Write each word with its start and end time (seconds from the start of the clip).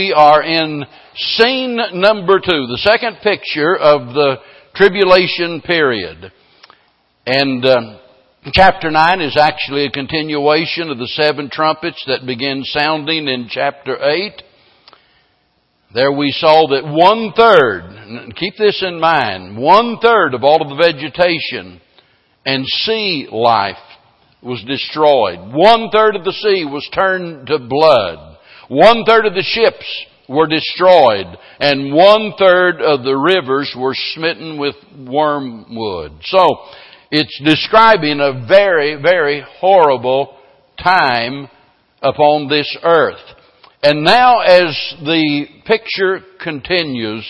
We 0.00 0.14
are 0.14 0.42
in 0.42 0.86
scene 1.14 1.76
number 1.76 2.40
two, 2.40 2.66
the 2.66 2.80
second 2.80 3.18
picture 3.22 3.76
of 3.76 4.14
the 4.14 4.36
tribulation 4.74 5.60
period. 5.60 6.32
And 7.26 7.62
uh, 7.66 7.98
chapter 8.50 8.90
9 8.90 9.20
is 9.20 9.36
actually 9.38 9.84
a 9.84 9.90
continuation 9.90 10.88
of 10.88 10.96
the 10.96 11.06
seven 11.06 11.50
trumpets 11.52 12.02
that 12.06 12.24
begin 12.24 12.62
sounding 12.64 13.28
in 13.28 13.48
chapter 13.50 14.02
8. 14.02 14.42
There 15.92 16.12
we 16.12 16.30
saw 16.30 16.68
that 16.68 16.90
one 16.90 17.34
third, 17.36 18.32
keep 18.36 18.54
this 18.56 18.82
in 18.82 19.00
mind, 19.00 19.58
one 19.58 19.98
third 20.00 20.32
of 20.32 20.44
all 20.44 20.62
of 20.62 20.70
the 20.70 20.82
vegetation 20.82 21.78
and 22.46 22.64
sea 22.64 23.28
life 23.30 23.76
was 24.42 24.64
destroyed. 24.66 25.40
One 25.52 25.90
third 25.92 26.16
of 26.16 26.24
the 26.24 26.32
sea 26.32 26.64
was 26.64 26.88
turned 26.94 27.48
to 27.48 27.58
blood. 27.58 28.29
One 28.70 29.02
third 29.04 29.26
of 29.26 29.34
the 29.34 29.42
ships 29.42 30.06
were 30.28 30.46
destroyed, 30.46 31.26
and 31.58 31.92
one 31.92 32.34
third 32.38 32.80
of 32.80 33.02
the 33.02 33.16
rivers 33.16 33.74
were 33.76 33.96
smitten 34.14 34.60
with 34.60 34.76
wormwood. 34.96 36.12
So, 36.22 36.46
it's 37.10 37.36
describing 37.44 38.20
a 38.20 38.46
very, 38.46 38.94
very 39.02 39.44
horrible 39.58 40.36
time 40.80 41.48
upon 42.00 42.48
this 42.48 42.78
earth. 42.84 43.18
And 43.82 44.04
now 44.04 44.38
as 44.38 44.94
the 45.02 45.46
picture 45.66 46.20
continues, 46.40 47.26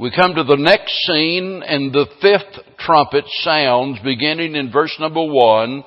we 0.00 0.10
come 0.10 0.34
to 0.34 0.42
the 0.42 0.56
next 0.56 0.92
scene 1.06 1.62
and 1.64 1.92
the 1.92 2.06
fifth 2.20 2.76
trumpet 2.80 3.24
sounds 3.42 4.00
beginning 4.02 4.56
in 4.56 4.72
verse 4.72 4.96
number 4.98 5.24
one. 5.24 5.84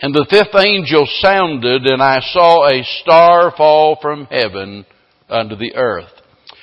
And 0.00 0.14
the 0.14 0.26
fifth 0.30 0.54
angel 0.54 1.08
sounded, 1.20 1.86
and 1.86 2.00
I 2.00 2.20
saw 2.32 2.68
a 2.68 2.84
star 3.02 3.52
fall 3.56 3.98
from 4.00 4.26
heaven 4.26 4.86
unto 5.28 5.56
the 5.56 5.74
earth. 5.74 6.12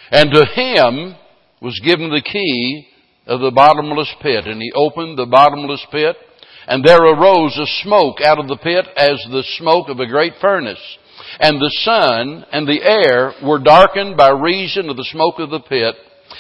And 0.10 0.32
to 0.32 0.46
him 0.46 1.16
was 1.62 1.82
given 1.84 2.10
the 2.10 2.22
key 2.22 2.88
of 3.28 3.42
the 3.42 3.52
bottomless 3.52 4.14
pit. 4.22 4.46
And 4.46 4.62
he 4.62 4.72
opened 4.74 5.18
the 5.18 5.26
bottomless 5.26 5.86
pit, 5.92 6.16
and 6.68 6.84
there 6.84 7.04
arose 7.04 7.58
a 7.58 7.84
smoke 7.84 8.22
out 8.24 8.40
of 8.40 8.48
the 8.48 8.58
pit 8.58 8.86
as 8.96 9.20
the 9.30 9.44
smoke 9.58 9.90
of 9.90 10.00
a 10.00 10.08
great 10.08 10.34
furnace. 10.40 10.80
And 11.40 11.60
the 11.60 11.72
sun 11.84 12.46
and 12.52 12.68
the 12.68 12.82
air 12.82 13.34
were 13.44 13.60
darkened 13.60 14.16
by 14.16 14.30
reason 14.30 14.90
of 14.90 14.96
the 14.96 15.08
smoke 15.12 15.40
of 15.40 15.50
the 15.50 15.60
pit. 15.60 15.96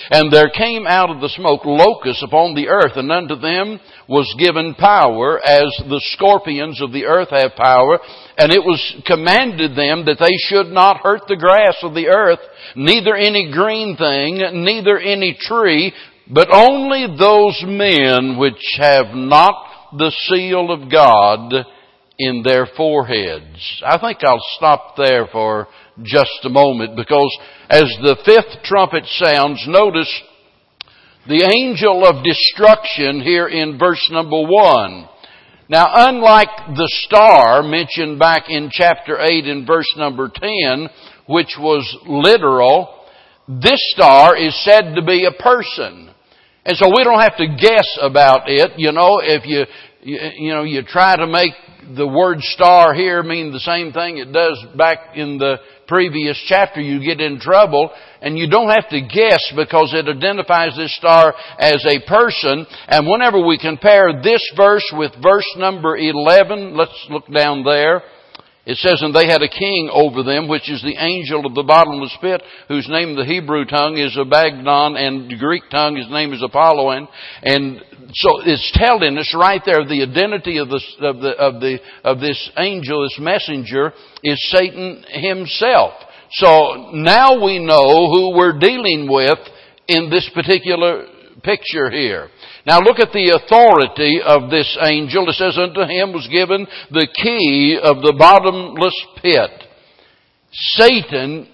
And 0.09 0.31
there 0.31 0.49
came 0.49 0.85
out 0.87 1.09
of 1.09 1.21
the 1.21 1.29
smoke 1.29 1.65
locusts 1.65 2.23
upon 2.23 2.55
the 2.55 2.67
earth, 2.67 2.93
and 2.95 3.11
unto 3.11 3.35
them 3.35 3.79
was 4.07 4.33
given 4.37 4.75
power, 4.75 5.39
as 5.39 5.71
the 5.89 6.01
scorpions 6.13 6.81
of 6.81 6.91
the 6.91 7.05
earth 7.05 7.29
have 7.31 7.55
power. 7.55 7.99
And 8.37 8.51
it 8.51 8.61
was 8.61 9.01
commanded 9.05 9.71
them 9.71 10.05
that 10.05 10.19
they 10.19 10.35
should 10.47 10.71
not 10.71 10.97
hurt 10.97 11.21
the 11.27 11.37
grass 11.37 11.77
of 11.81 11.93
the 11.93 12.07
earth, 12.07 12.39
neither 12.75 13.15
any 13.15 13.51
green 13.51 13.97
thing, 13.97 14.63
neither 14.63 14.97
any 14.97 15.37
tree, 15.39 15.93
but 16.31 16.49
only 16.51 17.05
those 17.17 17.63
men 17.65 18.37
which 18.37 18.61
have 18.77 19.13
not 19.13 19.55
the 19.97 20.11
seal 20.27 20.71
of 20.71 20.91
God 20.91 21.53
in 22.17 22.43
their 22.43 22.67
foreheads. 22.77 23.83
I 23.85 23.99
think 23.99 24.19
I'll 24.23 24.39
stop 24.57 24.95
there 24.97 25.27
for 25.31 25.67
just 26.03 26.43
a 26.43 26.49
moment 26.49 26.95
because 26.95 27.37
as 27.69 27.85
the 28.01 28.17
fifth 28.25 28.63
trumpet 28.63 29.05
sounds, 29.05 29.63
notice 29.67 30.11
the 31.27 31.43
angel 31.43 32.05
of 32.05 32.23
destruction 32.23 33.21
here 33.21 33.47
in 33.47 33.79
verse 33.79 34.09
number 34.11 34.41
one. 34.41 35.07
Now, 35.67 35.85
unlike 36.09 36.75
the 36.75 36.89
star 37.07 37.63
mentioned 37.63 38.19
back 38.19 38.43
in 38.49 38.69
chapter 38.71 39.19
8 39.19 39.47
in 39.47 39.65
verse 39.65 39.91
number 39.97 40.29
10, 40.29 40.87
which 41.27 41.55
was 41.57 41.97
literal, 42.05 43.05
this 43.47 43.81
star 43.95 44.37
is 44.37 44.55
said 44.63 44.93
to 44.95 45.03
be 45.03 45.25
a 45.25 45.41
person. 45.41 46.11
And 46.65 46.77
so 46.77 46.89
we 46.89 47.03
don't 47.03 47.21
have 47.21 47.37
to 47.37 47.47
guess 47.47 47.97
about 48.01 48.43
it. 48.47 48.73
You 48.77 48.91
know, 48.91 49.19
if 49.21 49.45
you, 49.45 49.65
you 50.03 50.53
know, 50.53 50.63
you 50.63 50.83
try 50.83 51.15
to 51.15 51.25
make 51.25 51.53
the 51.95 52.07
word 52.07 52.41
star 52.41 52.93
here 52.93 53.21
mean 53.23 53.51
the 53.51 53.59
same 53.59 53.91
thing 53.91 54.17
it 54.17 54.31
does 54.31 54.63
back 54.75 55.15
in 55.15 55.37
the 55.37 55.57
previous 55.87 56.41
chapter, 56.47 56.81
you 56.81 57.03
get 57.03 57.21
in 57.21 57.39
trouble 57.39 57.91
and 58.21 58.37
you 58.37 58.49
don't 58.49 58.69
have 58.69 58.89
to 58.89 59.01
guess 59.01 59.53
because 59.55 59.93
it 59.93 60.07
identifies 60.07 60.75
this 60.75 60.95
star 60.97 61.33
as 61.59 61.83
a 61.85 61.99
person. 62.07 62.65
And 62.87 63.07
whenever 63.07 63.45
we 63.45 63.57
compare 63.57 64.21
this 64.21 64.41
verse 64.55 64.89
with 64.93 65.11
verse 65.21 65.51
number 65.57 65.97
11, 65.97 66.75
let's 66.75 67.07
look 67.09 67.27
down 67.31 67.63
there. 67.63 68.01
It 68.65 68.77
says, 68.77 69.01
and 69.01 69.13
they 69.13 69.27
had 69.27 69.43
a 69.43 69.47
king 69.47 69.89
over 69.93 70.23
them, 70.23 70.47
which 70.47 70.71
is 70.71 70.81
the 70.81 70.97
angel 70.97 71.45
of 71.45 71.53
the 71.53 71.61
bottomless 71.61 72.17
pit, 72.19 72.41
whose 72.67 72.89
name 72.89 73.09
in 73.09 73.15
the 73.15 73.25
Hebrew 73.25 73.65
tongue 73.65 73.97
is 73.97 74.17
Abaddon, 74.17 74.97
and 74.97 75.29
the 75.29 75.37
Greek 75.37 75.63
tongue, 75.69 75.95
his 75.95 76.09
name 76.09 76.33
is 76.33 76.41
Apollyon. 76.41 77.07
And 77.43 77.79
so 78.13 78.41
it's 78.43 78.71
telling 78.73 79.19
us 79.19 79.35
right 79.37 79.61
there 79.63 79.85
the 79.85 80.01
identity 80.01 80.57
of, 80.57 80.69
the, 80.69 80.81
of, 81.01 81.19
the, 81.21 81.31
of, 81.37 81.61
the, 81.61 81.77
of 82.03 82.19
this 82.19 82.51
angel, 82.57 83.03
this 83.03 83.19
messenger, 83.19 83.93
is 84.23 84.51
Satan 84.51 85.03
himself. 85.09 85.93
So 86.31 86.89
now 86.93 87.43
we 87.45 87.59
know 87.59 88.09
who 88.09 88.35
we're 88.35 88.57
dealing 88.57 89.07
with 89.07 89.37
in 89.87 90.09
this 90.09 90.27
particular 90.33 91.05
picture 91.43 91.91
here. 91.91 92.29
Now 92.65 92.79
look 92.79 92.99
at 92.99 93.11
the 93.13 93.37
authority 93.37 94.21
of 94.25 94.49
this 94.49 94.77
angel. 94.81 95.29
It 95.29 95.33
says, 95.33 95.57
unto 95.57 95.81
him 95.81 96.13
was 96.13 96.27
given 96.31 96.65
the 96.89 97.07
key 97.13 97.79
of 97.81 97.97
the 98.01 98.15
bottomless 98.17 98.95
pit. 99.21 99.51
Satan, 100.51 101.47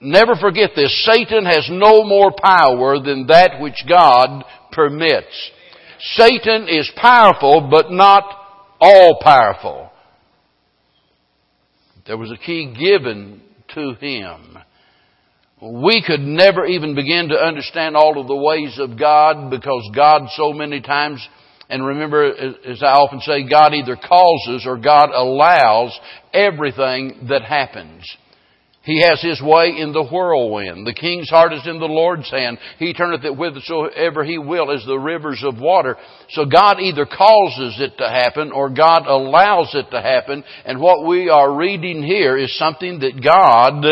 never 0.00 0.34
forget 0.34 0.70
this, 0.74 1.06
Satan 1.06 1.44
has 1.44 1.68
no 1.70 2.02
more 2.02 2.32
power 2.32 2.98
than 2.98 3.26
that 3.28 3.60
which 3.60 3.84
God 3.88 4.44
permits. 4.72 5.50
Satan 6.14 6.68
is 6.68 6.90
powerful, 6.96 7.68
but 7.70 7.92
not 7.92 8.24
all 8.80 9.20
powerful. 9.22 9.90
There 12.06 12.18
was 12.18 12.30
a 12.30 12.36
key 12.36 12.74
given 12.78 13.40
to 13.74 13.94
him. 13.94 14.58
We 15.60 16.04
could 16.06 16.20
never 16.20 16.66
even 16.66 16.94
begin 16.94 17.28
to 17.30 17.36
understand 17.36 17.96
all 17.96 18.20
of 18.20 18.28
the 18.28 18.36
ways 18.36 18.78
of 18.78 18.98
God 18.98 19.50
because 19.50 19.90
God 19.94 20.28
so 20.34 20.52
many 20.52 20.82
times, 20.82 21.26
and 21.70 21.84
remember, 21.84 22.26
as 22.26 22.82
I 22.82 22.92
often 22.92 23.20
say, 23.20 23.48
God 23.48 23.72
either 23.72 23.96
causes 23.96 24.66
or 24.66 24.76
God 24.76 25.08
allows 25.14 25.98
everything 26.34 27.28
that 27.30 27.42
happens. 27.42 28.04
He 28.82 29.02
has 29.02 29.20
his 29.20 29.42
way 29.42 29.74
in 29.76 29.92
the 29.92 30.04
whirlwind. 30.04 30.86
The 30.86 30.94
king's 30.94 31.28
heart 31.28 31.52
is 31.52 31.66
in 31.66 31.80
the 31.80 31.86
Lord's 31.86 32.30
hand. 32.30 32.58
He 32.78 32.92
turneth 32.92 33.24
it 33.24 33.34
whithersoever 33.34 34.24
he 34.24 34.38
will 34.38 34.70
as 34.70 34.84
the 34.84 34.98
rivers 34.98 35.42
of 35.42 35.58
water. 35.58 35.96
So 36.28 36.44
God 36.44 36.78
either 36.80 37.04
causes 37.04 37.80
it 37.80 37.96
to 37.98 38.08
happen 38.08 38.52
or 38.52 38.68
God 38.68 39.06
allows 39.06 39.74
it 39.74 39.90
to 39.90 40.00
happen. 40.00 40.44
And 40.64 40.80
what 40.80 41.04
we 41.04 41.30
are 41.30 41.56
reading 41.56 42.02
here 42.04 42.36
is 42.36 42.56
something 42.58 43.00
that 43.00 43.20
God 43.24 43.84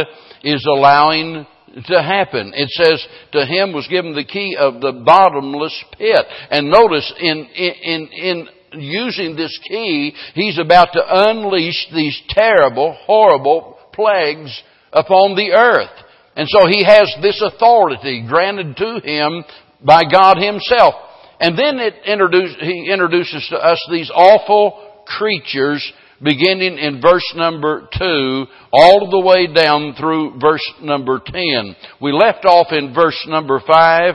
is 0.45 0.65
allowing 0.65 1.47
to 1.87 2.03
happen. 2.03 2.53
It 2.55 2.69
says, 2.71 3.07
to 3.33 3.45
him 3.45 3.73
was 3.73 3.89
given 3.89 4.15
the 4.15 4.25
key 4.25 4.57
of 4.59 4.81
the 4.81 4.93
bottomless 5.05 5.85
pit. 5.99 6.25
And 6.51 6.71
notice 6.71 7.13
in, 7.21 7.47
in, 7.55 8.09
in, 8.13 8.49
using 8.73 9.37
this 9.37 9.59
key, 9.69 10.15
he's 10.35 10.59
about 10.59 10.89
to 10.93 11.03
unleash 11.07 11.89
these 11.95 12.21
terrible, 12.29 12.97
horrible 13.05 13.79
plagues 13.93 14.63
upon 14.93 15.37
the 15.37 15.53
earth. 15.53 15.91
And 16.37 16.49
so 16.49 16.67
he 16.69 16.85
has 16.85 17.13
this 17.23 17.43
authority 17.43 18.25
granted 18.29 18.77
to 18.77 19.01
him 19.05 19.45
by 19.85 20.03
God 20.11 20.37
himself. 20.39 20.95
And 21.41 21.59
then 21.59 21.79
it 21.79 21.95
introduce, 22.07 22.57
he 22.61 22.91
introduces 22.91 23.47
to 23.51 23.57
us 23.57 23.79
these 23.91 24.11
awful 24.15 25.03
creatures 25.07 25.93
beginning 26.23 26.79
in 26.79 27.01
verse 27.01 27.33
number 27.37 27.89
2 27.99 28.47
all 28.73 29.11
the 29.11 29.21
way 29.21 29.53
down 29.53 29.95
through 29.99 30.39
verse 30.41 30.65
number 30.83 31.21
10. 31.25 31.77
We 32.01 32.13
left 32.13 32.45
off 32.45 32.69
in 32.73 32.95
verse 32.95 33.23
number 33.29 33.61
5 33.67 34.15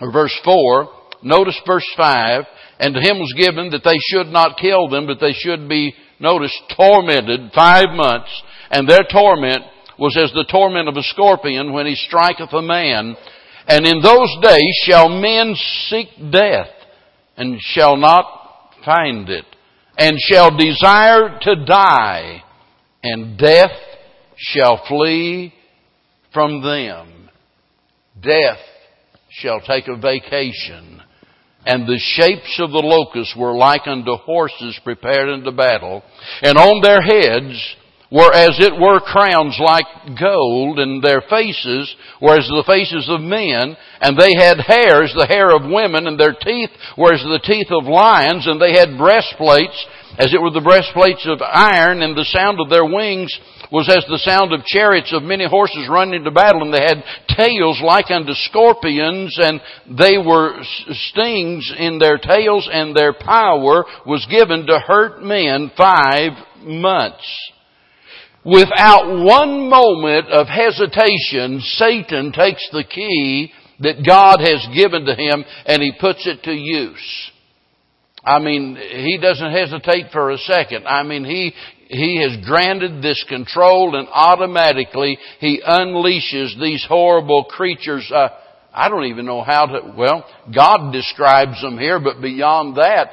or 0.00 0.12
verse 0.12 0.38
4. 0.44 0.88
Notice 1.22 1.60
verse 1.66 1.88
5. 1.96 2.44
And 2.78 2.94
to 2.94 3.00
him 3.00 3.18
was 3.18 3.34
given 3.36 3.70
that 3.70 3.84
they 3.84 3.98
should 4.08 4.32
not 4.32 4.58
kill 4.58 4.88
them, 4.88 5.06
but 5.06 5.20
they 5.20 5.32
should 5.32 5.68
be, 5.68 5.94
notice, 6.18 6.56
tormented 6.74 7.52
five 7.54 7.90
months 7.90 8.30
and 8.70 8.88
their 8.88 9.04
torment 9.10 9.62
was 9.98 10.16
as 10.16 10.32
the 10.32 10.46
torment 10.50 10.88
of 10.88 10.96
a 10.96 11.02
scorpion 11.02 11.72
when 11.72 11.86
he 11.86 11.94
striketh 11.94 12.52
a 12.52 12.62
man. 12.62 13.16
And 13.66 13.86
in 13.86 14.00
those 14.00 14.34
days 14.40 14.74
shall 14.84 15.08
men 15.08 15.54
seek 15.88 16.08
death, 16.32 16.70
and 17.36 17.60
shall 17.60 17.96
not 17.96 18.24
find 18.84 19.28
it, 19.28 19.44
and 20.00 20.16
shall 20.18 20.56
desire 20.56 21.38
to 21.42 21.64
die, 21.66 22.42
and 23.02 23.38
death 23.38 23.76
shall 24.34 24.82
flee 24.88 25.52
from 26.32 26.62
them. 26.62 27.28
Death 28.18 28.58
shall 29.28 29.60
take 29.60 29.88
a 29.88 29.96
vacation. 29.96 31.02
And 31.66 31.86
the 31.86 31.98
shapes 31.98 32.58
of 32.60 32.70
the 32.70 32.78
locusts 32.78 33.36
were 33.36 33.54
like 33.54 33.86
unto 33.86 34.16
horses 34.16 34.80
prepared 34.82 35.28
unto 35.28 35.50
battle, 35.50 36.02
and 36.40 36.56
on 36.56 36.80
their 36.82 37.02
heads 37.02 37.76
were 38.10 38.34
as 38.34 38.58
it 38.58 38.74
were 38.74 38.98
crowns 39.00 39.56
like 39.62 39.86
gold, 40.18 40.78
and 40.78 41.02
their 41.02 41.22
faces 41.30 41.94
were 42.20 42.38
as 42.38 42.48
the 42.48 42.64
faces 42.66 43.08
of 43.08 43.20
men, 43.20 43.76
and 44.00 44.18
they 44.18 44.34
had 44.34 44.58
hair 44.58 45.02
as 45.02 45.14
the 45.14 45.30
hair 45.30 45.54
of 45.54 45.62
women, 45.62 46.06
and 46.06 46.18
their 46.18 46.34
teeth 46.34 46.70
were 46.98 47.14
as 47.14 47.22
the 47.22 47.42
teeth 47.44 47.70
of 47.70 47.86
lions, 47.86 48.46
and 48.46 48.60
they 48.60 48.72
had 48.72 48.98
breastplates 48.98 49.78
as 50.18 50.34
it 50.34 50.42
were 50.42 50.50
the 50.50 50.60
breastplates 50.60 51.24
of 51.26 51.40
iron, 51.40 52.02
and 52.02 52.16
the 52.16 52.26
sound 52.34 52.58
of 52.60 52.68
their 52.68 52.84
wings 52.84 53.30
was 53.70 53.88
as 53.88 54.04
the 54.10 54.18
sound 54.18 54.52
of 54.52 54.64
chariots 54.64 55.12
of 55.14 55.22
many 55.22 55.46
horses 55.46 55.86
running 55.88 56.24
to 56.24 56.30
battle, 56.30 56.62
and 56.62 56.74
they 56.74 56.82
had 56.82 57.04
tails 57.28 57.80
like 57.80 58.10
unto 58.10 58.34
scorpions, 58.34 59.38
and 59.38 59.60
they 59.86 60.18
were 60.18 60.58
stings 60.90 61.72
in 61.78 61.98
their 61.98 62.18
tails, 62.18 62.68
and 62.70 62.96
their 62.96 63.12
power 63.12 63.84
was 64.04 64.26
given 64.28 64.66
to 64.66 64.80
hurt 64.80 65.22
men 65.22 65.70
five 65.76 66.32
months. 66.58 67.52
Without 68.44 69.22
one 69.22 69.68
moment 69.68 70.28
of 70.28 70.46
hesitation, 70.46 71.60
Satan 71.60 72.32
takes 72.32 72.66
the 72.72 72.84
key 72.84 73.52
that 73.80 74.04
God 74.06 74.40
has 74.40 74.66
given 74.74 75.04
to 75.04 75.14
him 75.14 75.44
and 75.66 75.82
he 75.82 75.92
puts 76.00 76.26
it 76.26 76.42
to 76.44 76.52
use. 76.52 77.30
I 78.24 78.38
mean, 78.38 78.76
he 78.76 79.18
doesn't 79.20 79.52
hesitate 79.52 80.12
for 80.12 80.30
a 80.30 80.38
second. 80.38 80.86
I 80.86 81.02
mean, 81.02 81.24
he, 81.24 81.52
he 81.88 82.22
has 82.22 82.46
granted 82.46 83.02
this 83.02 83.22
control 83.28 83.96
and 83.96 84.08
automatically 84.10 85.18
he 85.38 85.62
unleashes 85.66 86.58
these 86.60 86.84
horrible 86.88 87.44
creatures. 87.44 88.10
Uh, 88.14 88.28
I 88.72 88.88
don't 88.88 89.06
even 89.06 89.26
know 89.26 89.42
how 89.42 89.66
to, 89.66 89.94
well, 89.96 90.24
God 90.54 90.92
describes 90.92 91.60
them 91.60 91.78
here, 91.78 91.98
but 91.98 92.22
beyond 92.22 92.76
that, 92.76 93.10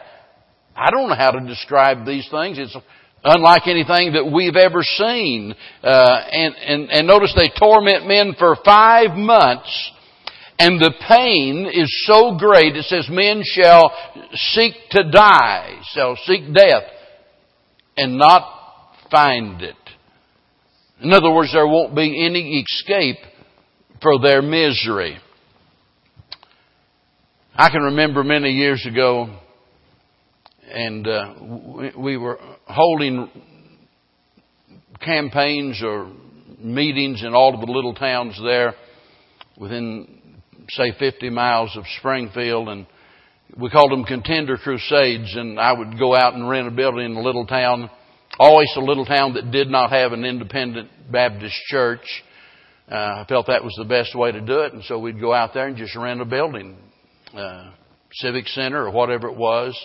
I 0.75 0.91
don't 0.91 1.09
know 1.09 1.15
how 1.15 1.31
to 1.31 1.47
describe 1.47 2.05
these 2.05 2.27
things. 2.29 2.59
It's 2.59 2.77
unlike 3.23 3.67
anything 3.67 4.13
that 4.13 4.31
we've 4.31 4.55
ever 4.55 4.83
seen. 4.83 5.53
Uh, 5.83 6.21
and, 6.31 6.55
and, 6.55 6.91
and 6.91 7.07
notice 7.07 7.33
they 7.35 7.51
torment 7.57 8.07
men 8.07 8.35
for 8.37 8.55
five 8.63 9.15
months 9.15 9.91
and 10.59 10.79
the 10.79 10.93
pain 11.07 11.69
is 11.71 12.05
so 12.07 12.35
great, 12.37 12.75
it 12.75 12.85
says 12.85 13.07
men 13.11 13.43
shall 13.45 13.93
seek 14.33 14.73
to 14.91 15.09
die, 15.11 15.79
shall 15.93 16.17
seek 16.25 16.51
death, 16.53 16.83
and 17.95 18.17
not 18.17 18.43
find 19.11 19.61
it. 19.61 19.75
In 21.01 21.13
other 21.13 21.31
words, 21.31 21.51
there 21.53 21.67
won't 21.67 21.95
be 21.95 22.25
any 22.25 22.59
escape 22.59 23.17
for 24.01 24.19
their 24.19 24.41
misery. 24.41 25.19
I 27.55 27.69
can 27.69 27.83
remember 27.83 28.23
many 28.23 28.51
years 28.51 28.83
ago, 28.85 29.37
and 30.71 31.07
uh, 31.07 31.33
we 31.95 32.17
were 32.17 32.39
holding 32.67 33.29
campaigns 35.03 35.81
or 35.83 36.11
meetings 36.59 37.23
in 37.23 37.33
all 37.33 37.53
of 37.53 37.65
the 37.65 37.71
little 37.71 37.93
towns 37.93 38.39
there 38.43 38.73
within 39.57 40.21
say 40.69 40.91
50 40.97 41.29
miles 41.29 41.75
of 41.77 41.83
Springfield 41.99 42.67
and 42.69 42.85
we 43.57 43.69
called 43.69 43.91
them 43.91 44.03
contender 44.03 44.57
crusades 44.57 45.35
and 45.35 45.59
I 45.59 45.71
would 45.71 45.97
go 45.97 46.13
out 46.13 46.33
and 46.33 46.47
rent 46.47 46.67
a 46.67 46.71
building 46.71 47.05
in 47.05 47.15
a 47.15 47.21
little 47.21 47.45
town, 47.45 47.89
always 48.37 48.71
a 48.75 48.81
little 48.81 49.05
town 49.05 49.35
that 49.35 49.51
did 49.51 49.69
not 49.69 49.91
have 49.91 50.11
an 50.11 50.25
independent 50.25 50.89
Baptist 51.09 51.55
church. 51.69 52.05
Uh, 52.91 52.95
I 52.95 53.25
felt 53.27 53.47
that 53.47 53.63
was 53.63 53.73
the 53.77 53.85
best 53.85 54.15
way 54.15 54.31
to 54.31 54.41
do 54.41 54.59
it 54.61 54.73
and 54.73 54.83
so 54.83 54.99
we'd 54.99 55.21
go 55.21 55.33
out 55.33 55.53
there 55.53 55.67
and 55.67 55.77
just 55.77 55.95
rent 55.95 56.21
a 56.21 56.25
building, 56.25 56.77
uh, 57.33 57.71
civic 58.13 58.47
center 58.47 58.85
or 58.85 58.91
whatever 58.91 59.29
it 59.29 59.37
was. 59.37 59.77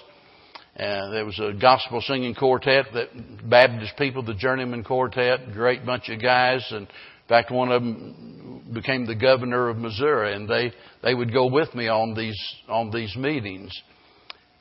Uh, 0.79 1.11
there 1.11 1.27
was 1.27 1.39
a 1.39 1.53
gospel 1.53 2.01
singing 2.01 2.35
quartet 2.35 2.87
that 2.95 3.09
Baptist 3.49 3.93
people, 3.99 4.23
the 4.23 4.33
Journeyman 4.33 4.83
Quartet, 4.85 5.53
great 5.53 5.85
bunch 5.85 6.09
of 6.09 6.23
guys, 6.23 6.67
and 6.71 6.87
in 6.87 7.29
fact, 7.29 7.51
one 7.51 7.71
of 7.71 7.83
them 7.83 8.71
became 8.73 9.05
the 9.05 9.15
governor 9.15 9.69
of 9.69 9.77
Missouri, 9.77 10.35
and 10.35 10.49
they 10.49 10.73
they 11.03 11.15
would 11.15 11.31
go 11.31 11.47
with 11.47 11.75
me 11.75 11.89
on 11.89 12.15
these 12.15 12.39
on 12.69 12.91
these 12.91 13.15
meetings. 13.17 13.71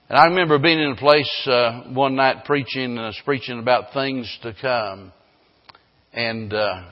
And 0.10 0.19
I 0.19 0.25
remember 0.25 0.60
being 0.60 0.80
in 0.80 0.92
a 0.92 0.96
place 0.98 1.48
uh, 1.48 1.84
one 1.94 2.18
night 2.18 2.44
preaching, 2.44 2.98
uh, 2.98 3.14
preaching 3.24 3.57
about 3.60 3.94
things 3.94 4.38
to 4.44 4.54
come, 4.62 5.14
and 6.12 6.54
uh, 6.54 6.84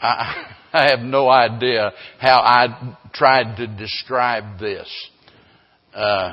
I, 0.00 0.54
I 0.72 0.88
have 0.88 1.00
no 1.00 1.28
idea 1.28 1.92
how 2.18 2.38
I 2.38 2.96
tried 3.12 3.56
to 3.56 3.66
describe 3.66 4.58
this. 4.58 4.88
Uh, 5.94 6.32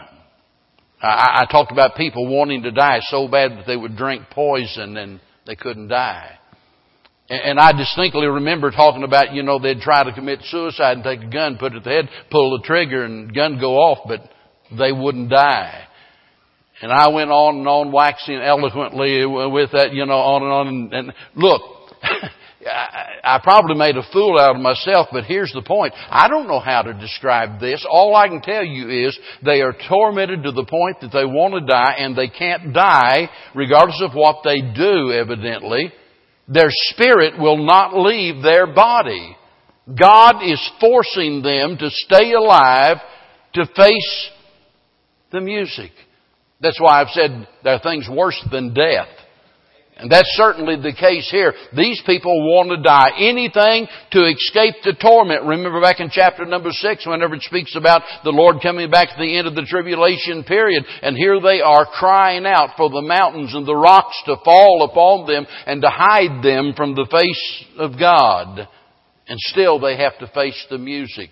I, 1.06 1.42
I 1.44 1.52
talked 1.52 1.72
about 1.72 1.96
people 1.96 2.28
wanting 2.28 2.64
to 2.64 2.72
die 2.72 3.00
so 3.02 3.28
bad 3.28 3.52
that 3.52 3.68
they 3.68 3.78
would 3.78 3.96
drink 3.96 4.24
poison 4.32 4.98
and 4.98 5.20
they 5.46 5.56
couldn't 5.56 5.88
die. 5.88 6.40
And 7.28 7.60
I 7.60 7.72
distinctly 7.72 8.28
remember 8.28 8.70
talking 8.70 9.04
about, 9.04 9.34
you 9.34 9.42
know, 9.42 9.58
they'd 9.58 9.80
try 9.80 10.04
to 10.04 10.14
commit 10.14 10.40
suicide 10.44 10.98
and 10.98 11.04
take 11.04 11.22
a 11.22 11.32
gun, 11.32 11.58
put 11.58 11.74
it 11.74 11.78
at 11.78 11.84
the 11.84 11.90
head, 11.90 12.10
pull 12.30 12.56
the 12.58 12.64
trigger 12.64 13.04
and 13.04 13.34
gun 13.34 13.60
go 13.60 13.78
off, 13.78 14.08
but 14.08 14.22
they 14.78 14.92
wouldn't 14.92 15.32
die. 15.32 15.88
And 16.82 16.92
I 16.92 17.08
went 17.10 17.32
on 17.32 17.60
and 17.60 17.68
on 17.68 17.92
waxing 17.92 18.36
eloquently 18.36 19.26
with 19.26 19.72
that, 19.72 19.94
you 19.94 20.06
know, 20.06 20.20
on 20.20 20.44
and 20.44 20.52
on. 20.52 20.68
And, 20.68 20.94
and 20.94 21.14
look, 21.36 21.62
I 22.66 23.40
probably 23.44 23.76
made 23.76 23.96
a 23.96 24.04
fool 24.12 24.40
out 24.40 24.56
of 24.56 24.62
myself, 24.62 25.10
but 25.12 25.26
here's 25.26 25.54
the 25.54 25.62
point. 25.62 25.94
I 26.10 26.28
don't 26.28 26.48
know 26.48 26.60
how 26.60 26.82
to 26.82 26.94
describe 26.94 27.60
this. 27.60 27.86
All 27.90 28.16
I 28.16 28.28
can 28.28 28.42
tell 28.42 28.64
you 28.64 29.08
is 29.08 29.18
they 29.44 29.62
are 29.62 29.76
tormented 29.88 30.44
to 30.44 30.52
the 30.52 30.66
point 30.66 31.02
that 31.02 31.12
they 31.12 31.26
want 31.26 31.54
to 31.54 31.62
die 31.62 31.96
and 32.00 32.16
they 32.16 32.28
can't 32.28 32.74
die 32.74 33.30
regardless 33.54 34.02
of 34.02 34.14
what 34.14 34.38
they 34.44 34.62
do, 34.62 35.12
evidently. 35.12 35.94
Their 36.48 36.70
spirit 36.70 37.40
will 37.40 37.64
not 37.64 37.96
leave 37.96 38.42
their 38.42 38.68
body. 38.68 39.36
God 39.88 40.42
is 40.44 40.72
forcing 40.80 41.44
them 41.44 41.78
to 41.78 41.90
stay 41.92 42.34
alive 42.34 42.98
to 43.54 43.66
face 43.76 44.30
the 45.32 45.42
music. 45.42 45.92
That's 46.62 46.80
why 46.80 47.02
I've 47.02 47.10
said 47.10 47.48
there 47.64 47.74
are 47.74 47.80
things 47.80 48.08
worse 48.10 48.42
than 48.52 48.74
death. 48.74 49.10
And 49.98 50.12
that's 50.12 50.28
certainly 50.36 50.76
the 50.76 50.92
case 50.92 51.30
here. 51.32 51.54
These 51.74 52.04
people 52.06 52.34
want 52.52 52.70
to 52.70 52.84
die. 52.84 53.12
Anything 53.18 53.88
to 54.12 54.28
escape 54.28 54.84
the 54.84 54.94
torment. 55.00 55.46
Remember 55.46 55.80
back 55.80 56.02
in 56.02 56.10
chapter 56.12 56.44
number 56.44 56.72
six, 56.72 57.08
whenever 57.08 57.36
it 57.36 57.44
speaks 57.44 57.78
about 57.78 58.02
the 58.26 58.32
Lord 58.32 58.58
coming 58.62 58.92
back 58.92 59.10
at 59.12 59.18
the 59.18 59.38
end 59.38 59.48
of 59.48 59.56
the 59.56 59.66
tribulation 59.66 60.44
period, 60.44 60.84
and 61.02 61.16
here 61.16 61.40
they 61.40 61.62
are 61.62 61.86
crying 61.86 62.46
out 62.46 62.72
for 62.76 62.90
the 62.90 63.02
mountains 63.02 63.56
and 63.56 63.66
the 63.66 63.76
rocks 63.76 64.22
to 64.26 64.36
fall 64.44 64.84
upon 64.84 65.28
them 65.28 65.48
and 65.66 65.82
to 65.82 65.90
hide 65.90 66.44
them 66.44 66.74
from 66.76 66.94
the 66.94 67.08
face 67.10 67.66
of 67.78 67.98
God. 67.98 68.68
And 69.28 69.40
still 69.40 69.80
they 69.80 69.96
have 69.96 70.20
to 70.20 70.28
face 70.28 70.62
the 70.70 70.78
music. 70.78 71.30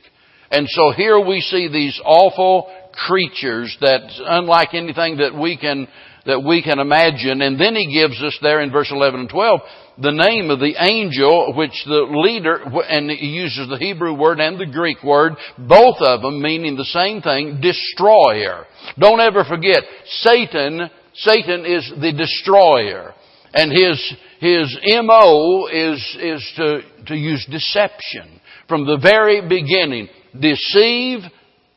And 0.52 0.68
so 0.70 0.92
here 0.96 1.20
we 1.20 1.42
see 1.42 1.68
these 1.68 2.00
awful 2.06 2.74
creatures 3.08 3.76
that, 3.82 4.10
unlike 4.26 4.74
anything 4.74 5.18
that 5.18 5.36
we 5.38 5.58
can 5.58 5.88
that 6.26 6.44
we 6.44 6.62
can 6.62 6.80
imagine. 6.80 7.42
And 7.42 7.60
then 7.60 7.76
he 7.76 7.94
gives 7.94 8.22
us 8.22 8.38
there 8.42 8.62
in 8.62 8.72
verse 8.72 8.92
11 8.92 9.22
and 9.22 9.30
12 9.30 9.62
the 10.02 10.12
name 10.12 10.50
of 10.50 10.60
the 10.60 10.76
angel, 10.80 11.54
which 11.56 11.84
the 11.86 12.08
leader, 12.10 12.62
and 12.90 13.12
he 13.12 13.28
uses 13.28 13.70
the 13.70 13.78
Hebrew 13.78 14.14
word 14.14 14.40
and 14.40 14.60
the 14.60 14.66
Greek 14.66 15.04
word, 15.04 15.34
both 15.58 15.98
of 16.00 16.22
them 16.22 16.42
meaning 16.42 16.76
the 16.76 16.86
same 16.86 17.22
thing, 17.22 17.60
destroyer. 17.62 18.66
Don't 18.98 19.20
ever 19.20 19.44
forget, 19.44 19.84
Satan, 20.06 20.90
Satan 21.14 21.66
is 21.66 21.92
the 22.02 22.12
destroyer. 22.12 23.14
And 23.54 23.72
his, 23.72 24.16
his 24.40 24.78
MO 25.04 25.68
is, 25.68 26.18
is 26.20 26.54
to, 26.58 26.82
to 27.08 27.16
use 27.16 27.46
deception. 27.52 28.42
From 28.68 28.88
the 28.88 28.98
very 28.98 29.48
beginning, 29.48 30.10
deceive 30.40 31.20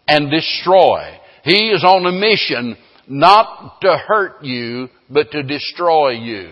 and 0.08 0.30
destroy. 0.30 1.18
He 1.44 1.68
is 1.68 1.84
on 1.84 2.06
a 2.06 2.12
mission 2.12 2.78
not 3.08 3.80
to 3.82 3.96
hurt 3.96 4.42
you, 4.42 4.88
but 5.10 5.30
to 5.32 5.42
destroy 5.42 6.10
you. 6.10 6.50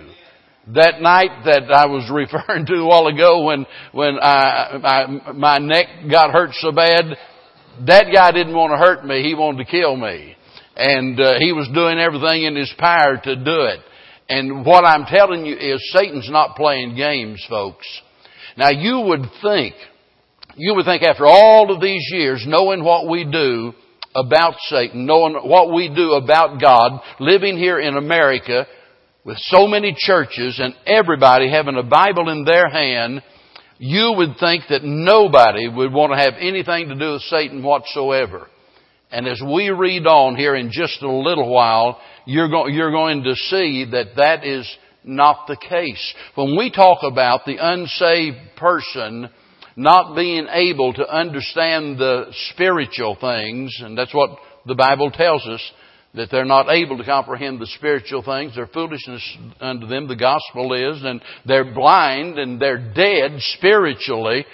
That 0.68 1.00
night 1.00 1.44
that 1.44 1.70
I 1.70 1.86
was 1.86 2.10
referring 2.12 2.66
to 2.66 2.74
a 2.74 2.86
while 2.86 3.06
ago 3.06 3.44
when, 3.44 3.66
when 3.92 4.18
I, 4.20 4.80
I, 4.82 5.32
my 5.32 5.58
neck 5.58 5.86
got 6.10 6.30
hurt 6.30 6.50
so 6.54 6.72
bad, 6.72 7.16
that 7.86 8.06
guy 8.12 8.32
didn't 8.32 8.54
want 8.54 8.72
to 8.72 8.78
hurt 8.78 9.04
me, 9.04 9.22
he 9.22 9.34
wanted 9.34 9.64
to 9.64 9.70
kill 9.70 9.96
me. 9.96 10.36
And 10.76 11.20
uh, 11.20 11.34
he 11.38 11.52
was 11.52 11.68
doing 11.72 11.98
everything 11.98 12.44
in 12.44 12.56
his 12.56 12.72
power 12.78 13.20
to 13.22 13.36
do 13.36 13.64
it. 13.64 13.80
And 14.28 14.64
what 14.64 14.84
I'm 14.84 15.04
telling 15.04 15.44
you 15.44 15.54
is 15.54 15.92
Satan's 15.92 16.30
not 16.30 16.56
playing 16.56 16.96
games, 16.96 17.44
folks. 17.48 17.86
Now 18.56 18.70
you 18.70 19.00
would 19.08 19.26
think, 19.42 19.74
you 20.56 20.74
would 20.74 20.86
think 20.86 21.02
after 21.02 21.26
all 21.26 21.72
of 21.72 21.80
these 21.80 22.08
years, 22.10 22.44
knowing 22.46 22.82
what 22.82 23.08
we 23.08 23.24
do, 23.24 23.74
about 24.14 24.54
Satan, 24.68 25.06
knowing 25.06 25.34
what 25.34 25.72
we 25.72 25.92
do 25.94 26.12
about 26.12 26.60
God, 26.60 27.00
living 27.18 27.56
here 27.56 27.80
in 27.80 27.96
America 27.96 28.66
with 29.24 29.38
so 29.38 29.66
many 29.66 29.94
churches 29.96 30.60
and 30.62 30.74
everybody 30.86 31.50
having 31.50 31.76
a 31.76 31.82
Bible 31.82 32.28
in 32.28 32.44
their 32.44 32.68
hand, 32.68 33.22
you 33.78 34.14
would 34.16 34.36
think 34.38 34.64
that 34.68 34.84
nobody 34.84 35.68
would 35.68 35.92
want 35.92 36.12
to 36.12 36.18
have 36.18 36.34
anything 36.38 36.88
to 36.88 36.94
do 36.94 37.12
with 37.12 37.22
Satan 37.22 37.62
whatsoever. 37.62 38.48
And 39.10 39.26
as 39.26 39.40
we 39.40 39.70
read 39.70 40.06
on 40.06 40.36
here 40.36 40.54
in 40.54 40.70
just 40.72 41.02
a 41.02 41.10
little 41.10 41.50
while, 41.52 42.00
you're, 42.26 42.48
go- 42.48 42.66
you're 42.66 42.92
going 42.92 43.24
to 43.24 43.34
see 43.34 43.86
that 43.90 44.16
that 44.16 44.44
is 44.44 44.68
not 45.04 45.46
the 45.46 45.56
case. 45.56 46.14
When 46.34 46.56
we 46.56 46.70
talk 46.70 46.98
about 47.02 47.44
the 47.44 47.56
unsaved 47.60 48.56
person 48.56 49.28
not 49.76 50.14
being 50.14 50.46
able 50.50 50.92
to 50.94 51.08
understand 51.08 51.98
the 51.98 52.26
spiritual 52.52 53.16
things, 53.20 53.76
and 53.80 53.96
that's 53.98 54.14
what 54.14 54.30
the 54.66 54.74
Bible 54.74 55.10
tells 55.10 55.46
us, 55.46 55.72
that 56.14 56.28
they're 56.30 56.44
not 56.44 56.70
able 56.70 56.96
to 56.96 57.04
comprehend 57.04 57.60
the 57.60 57.66
spiritual 57.66 58.22
things. 58.22 58.54
They're 58.54 58.68
foolishness 58.68 59.36
unto 59.60 59.86
them, 59.86 60.06
the 60.06 60.16
gospel 60.16 60.72
is, 60.72 61.02
and 61.02 61.20
they're 61.44 61.74
blind 61.74 62.38
and 62.38 62.60
they're 62.60 62.92
dead 62.94 63.32
spiritually. 63.38 64.46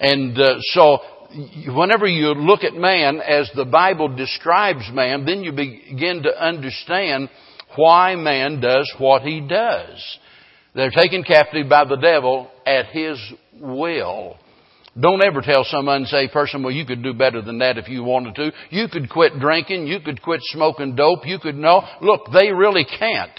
And 0.00 0.36
uh, 0.38 0.56
so, 0.72 0.98
whenever 1.68 2.06
you 2.06 2.34
look 2.34 2.64
at 2.64 2.74
man 2.74 3.20
as 3.20 3.48
the 3.54 3.64
Bible 3.64 4.14
describes 4.14 4.90
man, 4.92 5.24
then 5.24 5.44
you 5.44 5.52
begin 5.52 6.24
to 6.24 6.44
understand 6.44 7.30
why 7.76 8.16
man 8.16 8.60
does 8.60 8.92
what 8.98 9.22
he 9.22 9.40
does. 9.40 10.18
They're 10.74 10.90
taken 10.90 11.22
captive 11.22 11.68
by 11.68 11.84
the 11.84 11.96
devil 11.96 12.50
at 12.66 12.86
his 12.86 13.18
will. 13.60 14.36
Don't 14.98 15.24
ever 15.24 15.40
tell 15.40 15.64
some 15.64 15.88
unsaved 15.88 16.32
person, 16.32 16.62
well, 16.62 16.72
you 16.72 16.86
could 16.86 17.02
do 17.02 17.12
better 17.12 17.42
than 17.42 17.58
that 17.58 17.78
if 17.78 17.88
you 17.88 18.04
wanted 18.04 18.36
to. 18.36 18.52
You 18.70 18.86
could 18.88 19.10
quit 19.10 19.40
drinking. 19.40 19.88
You 19.88 19.98
could 20.00 20.22
quit 20.22 20.40
smoking 20.44 20.94
dope. 20.94 21.26
You 21.26 21.40
could 21.40 21.56
know. 21.56 21.82
Look, 22.00 22.26
they 22.32 22.52
really 22.52 22.84
can't. 22.84 23.32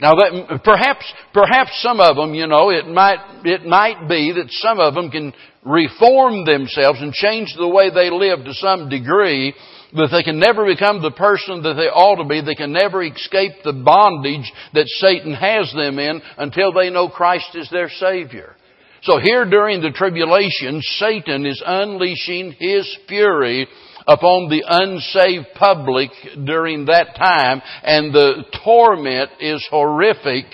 Now 0.00 0.14
that, 0.14 0.60
perhaps, 0.64 1.04
perhaps 1.32 1.80
some 1.80 2.00
of 2.00 2.16
them, 2.16 2.34
you 2.34 2.46
know, 2.46 2.70
it 2.70 2.86
might, 2.88 3.18
it 3.44 3.64
might 3.64 4.08
be 4.08 4.32
that 4.32 4.50
some 4.50 4.80
of 4.80 4.94
them 4.94 5.10
can 5.10 5.32
reform 5.64 6.44
themselves 6.44 7.00
and 7.00 7.12
change 7.12 7.54
the 7.56 7.68
way 7.68 7.90
they 7.90 8.10
live 8.10 8.44
to 8.44 8.52
some 8.54 8.88
degree, 8.88 9.54
but 9.94 10.10
they 10.10 10.24
can 10.24 10.40
never 10.40 10.66
become 10.66 11.02
the 11.02 11.12
person 11.12 11.62
that 11.62 11.74
they 11.74 11.86
ought 11.86 12.20
to 12.20 12.28
be. 12.28 12.40
They 12.40 12.56
can 12.56 12.72
never 12.72 13.04
escape 13.04 13.62
the 13.62 13.72
bondage 13.72 14.50
that 14.74 14.86
Satan 14.86 15.34
has 15.34 15.72
them 15.72 15.98
in 16.00 16.20
until 16.36 16.72
they 16.72 16.90
know 16.90 17.08
Christ 17.08 17.54
is 17.54 17.68
their 17.70 17.88
Savior. 17.88 18.56
So 19.02 19.18
here 19.18 19.44
during 19.44 19.82
the 19.82 19.90
tribulation, 19.90 20.80
Satan 20.80 21.44
is 21.44 21.60
unleashing 21.64 22.52
his 22.58 22.98
fury 23.08 23.66
upon 24.06 24.48
the 24.48 24.62
unsaved 24.66 25.48
public 25.56 26.10
during 26.44 26.86
that 26.86 27.16
time, 27.16 27.60
and 27.82 28.14
the 28.14 28.44
torment 28.64 29.30
is 29.40 29.66
horrific, 29.70 30.44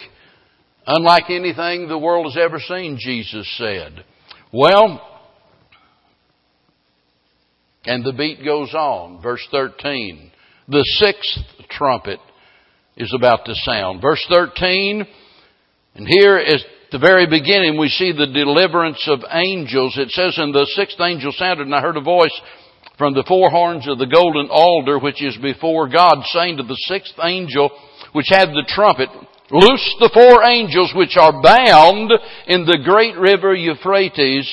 unlike 0.86 1.28
anything 1.28 1.88
the 1.88 1.98
world 1.98 2.26
has 2.26 2.42
ever 2.42 2.58
seen, 2.58 2.96
Jesus 2.98 3.46
said. 3.58 4.04
Well, 4.50 5.06
and 7.84 8.02
the 8.04 8.12
beat 8.12 8.42
goes 8.42 8.72
on. 8.72 9.20
Verse 9.22 9.46
13. 9.50 10.30
The 10.68 10.84
sixth 10.98 11.38
trumpet 11.70 12.18
is 12.96 13.12
about 13.14 13.44
to 13.44 13.54
sound. 13.54 14.00
Verse 14.00 14.24
13, 14.30 15.06
and 15.94 16.06
here 16.06 16.38
is 16.38 16.64
the 16.90 16.98
very 16.98 17.26
beginning, 17.26 17.78
we 17.78 17.88
see 17.88 18.12
the 18.12 18.26
deliverance 18.26 19.02
of 19.08 19.20
angels. 19.30 19.96
It 19.98 20.10
says, 20.10 20.38
And 20.38 20.54
the 20.54 20.66
sixth 20.74 21.00
angel 21.00 21.32
sounded, 21.32 21.66
and 21.66 21.74
I 21.74 21.80
heard 21.80 21.96
a 21.96 22.02
voice 22.02 22.38
from 22.96 23.14
the 23.14 23.24
four 23.28 23.50
horns 23.50 23.86
of 23.86 23.98
the 23.98 24.06
golden 24.06 24.48
altar, 24.50 24.98
which 24.98 25.22
is 25.22 25.36
before 25.36 25.88
God, 25.88 26.24
saying 26.32 26.56
to 26.56 26.62
the 26.62 26.78
sixth 26.88 27.14
angel, 27.22 27.70
which 28.12 28.28
had 28.28 28.48
the 28.48 28.64
trumpet, 28.68 29.08
Loose 29.50 29.96
the 29.98 30.10
four 30.12 30.44
angels 30.44 30.92
which 30.94 31.16
are 31.16 31.42
bound 31.42 32.12
in 32.48 32.66
the 32.66 32.78
great 32.84 33.16
river 33.16 33.54
Euphrates. 33.54 34.46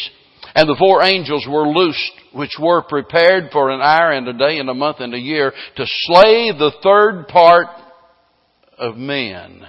And 0.56 0.70
the 0.70 0.78
four 0.80 1.04
angels 1.04 1.46
were 1.50 1.68
loosed, 1.68 2.14
which 2.32 2.56
were 2.60 2.82
prepared 2.82 3.52
for 3.52 3.72
an 3.72 3.82
hour 3.82 4.12
and 4.12 4.26
a 4.28 4.34
day 4.34 4.58
and 4.58 4.70
a 4.70 4.74
month 4.74 5.02
and 5.02 5.14
a 5.14 5.20
year 5.20 5.52
to 5.76 5.86
slay 5.86 6.52
the 6.58 6.72
third 6.82 7.28
part 7.28 7.68
of 8.78 8.96
men. 8.96 9.66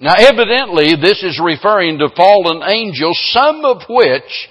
Now 0.00 0.14
evidently 0.16 0.94
this 0.96 1.22
is 1.22 1.38
referring 1.44 1.98
to 1.98 2.08
fallen 2.16 2.62
angels, 2.66 3.20
some 3.32 3.66
of 3.66 3.82
which 3.86 4.48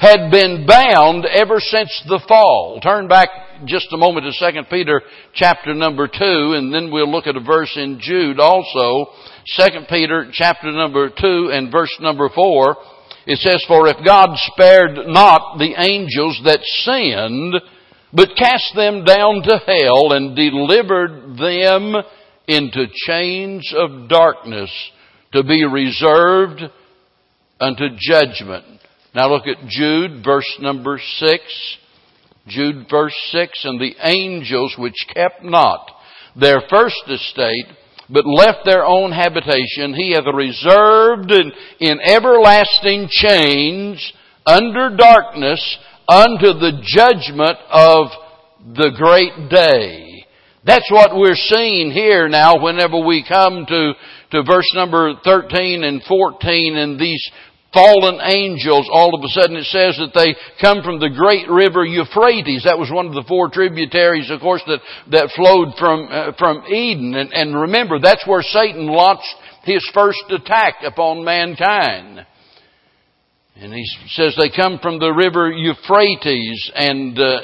had 0.00 0.28
been 0.32 0.66
bound 0.66 1.24
ever 1.24 1.60
since 1.60 2.02
the 2.08 2.20
fall. 2.26 2.80
Turn 2.82 3.06
back 3.06 3.28
just 3.64 3.92
a 3.92 3.96
moment 3.96 4.26
to 4.26 4.52
2 4.52 4.62
Peter 4.68 5.02
chapter 5.34 5.72
number 5.72 6.08
2 6.08 6.18
and 6.18 6.74
then 6.74 6.90
we'll 6.90 7.10
look 7.10 7.28
at 7.28 7.36
a 7.36 7.40
verse 7.40 7.72
in 7.76 8.00
Jude 8.00 8.40
also. 8.40 9.12
2 9.56 9.64
Peter 9.88 10.30
chapter 10.32 10.72
number 10.72 11.10
2 11.10 11.50
and 11.52 11.70
verse 11.70 11.96
number 12.00 12.28
4. 12.28 12.76
It 13.26 13.38
says, 13.38 13.64
For 13.68 13.86
if 13.86 14.04
God 14.04 14.30
spared 14.52 15.06
not 15.06 15.58
the 15.58 15.74
angels 15.78 16.40
that 16.44 16.60
sinned, 16.82 17.54
but 18.12 18.36
cast 18.36 18.74
them 18.74 19.04
down 19.04 19.42
to 19.42 19.58
hell 19.64 20.12
and 20.12 20.34
delivered 20.34 21.36
them 21.36 21.94
into 22.48 22.86
chains 23.06 23.72
of 23.76 24.08
darkness 24.08 24.70
to 25.32 25.44
be 25.44 25.64
reserved 25.64 26.62
unto 27.60 27.84
judgment. 27.98 28.64
Now 29.14 29.30
look 29.30 29.46
at 29.46 29.68
Jude, 29.68 30.24
verse 30.24 30.58
number 30.60 30.98
six. 31.18 31.42
Jude, 32.46 32.86
verse 32.90 33.14
six, 33.30 33.64
and 33.64 33.78
the 33.78 33.94
angels 34.02 34.74
which 34.78 35.06
kept 35.14 35.44
not 35.44 35.90
their 36.34 36.62
first 36.70 37.02
estate, 37.06 37.66
but 38.08 38.24
left 38.26 38.60
their 38.64 38.86
own 38.86 39.12
habitation, 39.12 39.92
he 39.94 40.12
hath 40.12 40.24
reserved 40.32 41.30
in, 41.30 41.52
in 41.80 42.00
everlasting 42.00 43.08
chains 43.10 44.12
under 44.46 44.96
darkness 44.96 45.78
unto 46.08 46.54
the 46.54 46.80
judgment 46.82 47.58
of 47.70 48.06
the 48.74 48.90
great 48.96 49.50
day. 49.50 50.07
That's 50.68 50.90
what 50.90 51.16
we're 51.16 51.34
seeing 51.34 51.90
here 51.92 52.28
now 52.28 52.62
whenever 52.62 53.00
we 53.00 53.24
come 53.26 53.64
to, 53.66 53.92
to 54.32 54.42
verse 54.42 54.70
number 54.74 55.14
13 55.24 55.82
and 55.82 56.02
14 56.02 56.76
and 56.76 57.00
these 57.00 57.26
fallen 57.72 58.20
angels, 58.22 58.86
all 58.92 59.14
of 59.14 59.24
a 59.24 59.28
sudden 59.28 59.56
it 59.56 59.64
says 59.64 59.96
that 59.96 60.12
they 60.14 60.36
come 60.60 60.82
from 60.82 61.00
the 61.00 61.08
great 61.08 61.48
river 61.48 61.86
Euphrates. 61.86 62.64
That 62.64 62.78
was 62.78 62.90
one 62.92 63.06
of 63.06 63.14
the 63.14 63.24
four 63.26 63.48
tributaries, 63.48 64.30
of 64.30 64.40
course, 64.40 64.60
that, 64.66 64.80
that 65.10 65.30
flowed 65.34 65.72
from, 65.78 66.08
uh, 66.10 66.32
from 66.36 66.62
Eden. 66.66 67.14
And, 67.14 67.32
and 67.32 67.58
remember, 67.58 67.98
that's 67.98 68.26
where 68.26 68.42
Satan 68.42 68.88
launched 68.88 69.36
his 69.64 69.88
first 69.94 70.24
attack 70.28 70.82
upon 70.84 71.24
mankind. 71.24 72.26
And 73.56 73.72
he 73.72 73.86
says 74.08 74.36
they 74.36 74.54
come 74.54 74.80
from 74.82 74.98
the 74.98 75.12
river 75.14 75.50
Euphrates 75.50 76.70
and, 76.74 77.18
uh, 77.18 77.40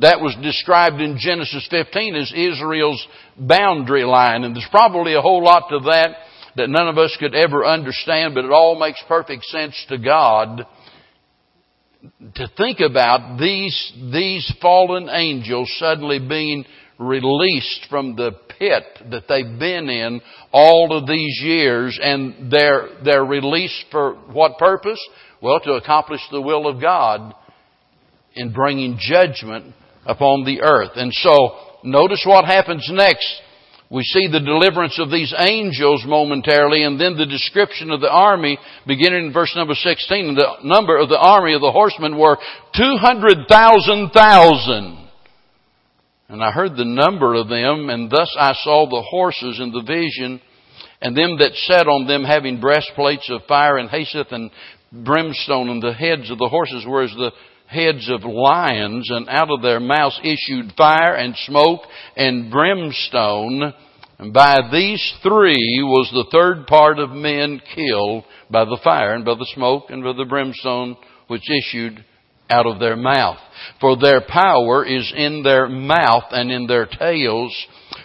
that 0.00 0.20
was 0.20 0.36
described 0.42 1.00
in 1.00 1.16
Genesis 1.18 1.66
15 1.70 2.14
as 2.14 2.32
Israel's 2.34 3.06
boundary 3.36 4.04
line. 4.04 4.44
And 4.44 4.54
there's 4.54 4.68
probably 4.70 5.14
a 5.14 5.20
whole 5.20 5.42
lot 5.42 5.68
to 5.70 5.80
that 5.86 6.16
that 6.56 6.68
none 6.68 6.88
of 6.88 6.98
us 6.98 7.16
could 7.20 7.34
ever 7.34 7.64
understand, 7.64 8.34
but 8.34 8.44
it 8.44 8.50
all 8.50 8.78
makes 8.78 9.02
perfect 9.06 9.44
sense 9.44 9.86
to 9.88 9.96
God 9.96 10.66
to 12.34 12.48
think 12.56 12.80
about 12.80 13.38
these, 13.38 13.92
these 14.12 14.52
fallen 14.60 15.08
angels 15.08 15.72
suddenly 15.78 16.18
being 16.18 16.64
released 16.98 17.86
from 17.88 18.16
the 18.16 18.32
pit 18.58 18.82
that 19.10 19.24
they've 19.28 19.58
been 19.58 19.88
in 19.88 20.20
all 20.52 20.96
of 20.96 21.06
these 21.06 21.40
years 21.42 21.98
and 22.02 22.50
they're, 22.50 22.88
they're 23.04 23.24
released 23.24 23.84
for 23.90 24.14
what 24.32 24.58
purpose? 24.58 25.00
Well, 25.40 25.60
to 25.60 25.72
accomplish 25.74 26.20
the 26.30 26.42
will 26.42 26.66
of 26.66 26.80
God 26.80 27.34
in 28.34 28.52
bringing 28.52 28.98
judgment 29.00 29.74
upon 30.06 30.44
the 30.44 30.62
earth. 30.62 30.92
And 30.96 31.12
so, 31.12 31.56
notice 31.84 32.22
what 32.26 32.44
happens 32.44 32.88
next. 32.92 33.42
We 33.90 34.02
see 34.02 34.28
the 34.30 34.40
deliverance 34.40 34.98
of 34.98 35.10
these 35.10 35.32
angels 35.38 36.04
momentarily, 36.06 36.82
and 36.82 37.00
then 37.00 37.16
the 37.16 37.24
description 37.24 37.90
of 37.90 38.02
the 38.02 38.10
army, 38.10 38.58
beginning 38.86 39.26
in 39.26 39.32
verse 39.32 39.52
number 39.56 39.74
16. 39.74 40.34
The 40.34 40.56
number 40.62 40.98
of 40.98 41.08
the 41.08 41.18
army 41.18 41.54
of 41.54 41.62
the 41.62 41.72
horsemen 41.72 42.18
were 42.18 42.36
200,000 42.76 44.10
thousand. 44.10 45.08
And 46.28 46.44
I 46.44 46.50
heard 46.50 46.76
the 46.76 46.84
number 46.84 47.32
of 47.34 47.48
them, 47.48 47.88
and 47.88 48.10
thus 48.10 48.34
I 48.38 48.52
saw 48.62 48.86
the 48.86 49.00
horses 49.00 49.58
in 49.58 49.72
the 49.72 49.80
vision, 49.80 50.42
and 51.00 51.16
them 51.16 51.38
that 51.38 51.54
sat 51.54 51.88
on 51.88 52.06
them 52.06 52.24
having 52.24 52.60
breastplates 52.60 53.30
of 53.30 53.46
fire 53.48 53.78
and 53.78 53.88
jacinth 53.90 54.32
and 54.32 54.50
brimstone, 54.92 55.70
and 55.70 55.82
the 55.82 55.94
heads 55.94 56.30
of 56.30 56.36
the 56.36 56.48
horses 56.48 56.84
were 56.86 57.04
as 57.04 57.12
the 57.12 57.32
heads 57.68 58.10
of 58.10 58.24
lions, 58.24 59.08
and 59.10 59.28
out 59.28 59.50
of 59.50 59.62
their 59.62 59.80
mouths 59.80 60.18
issued 60.24 60.72
fire 60.76 61.14
and 61.14 61.36
smoke 61.46 61.82
and 62.16 62.50
brimstone. 62.50 63.74
And 64.18 64.32
by 64.32 64.58
these 64.72 65.14
three 65.22 65.80
was 65.82 66.10
the 66.12 66.28
third 66.32 66.66
part 66.66 66.98
of 66.98 67.10
men 67.10 67.60
killed 67.74 68.24
by 68.50 68.64
the 68.64 68.80
fire 68.82 69.14
and 69.14 69.24
by 69.24 69.34
the 69.34 69.48
smoke 69.54 69.90
and 69.90 70.02
by 70.02 70.12
the 70.14 70.24
brimstone 70.24 70.96
which 71.28 71.48
issued 71.50 72.04
out 72.50 72.66
of 72.66 72.80
their 72.80 72.96
mouth. 72.96 73.38
For 73.80 73.96
their 73.96 74.22
power 74.26 74.84
is 74.84 75.12
in 75.16 75.42
their 75.42 75.68
mouth 75.68 76.24
and 76.30 76.50
in 76.50 76.66
their 76.66 76.86
tails. 76.86 77.54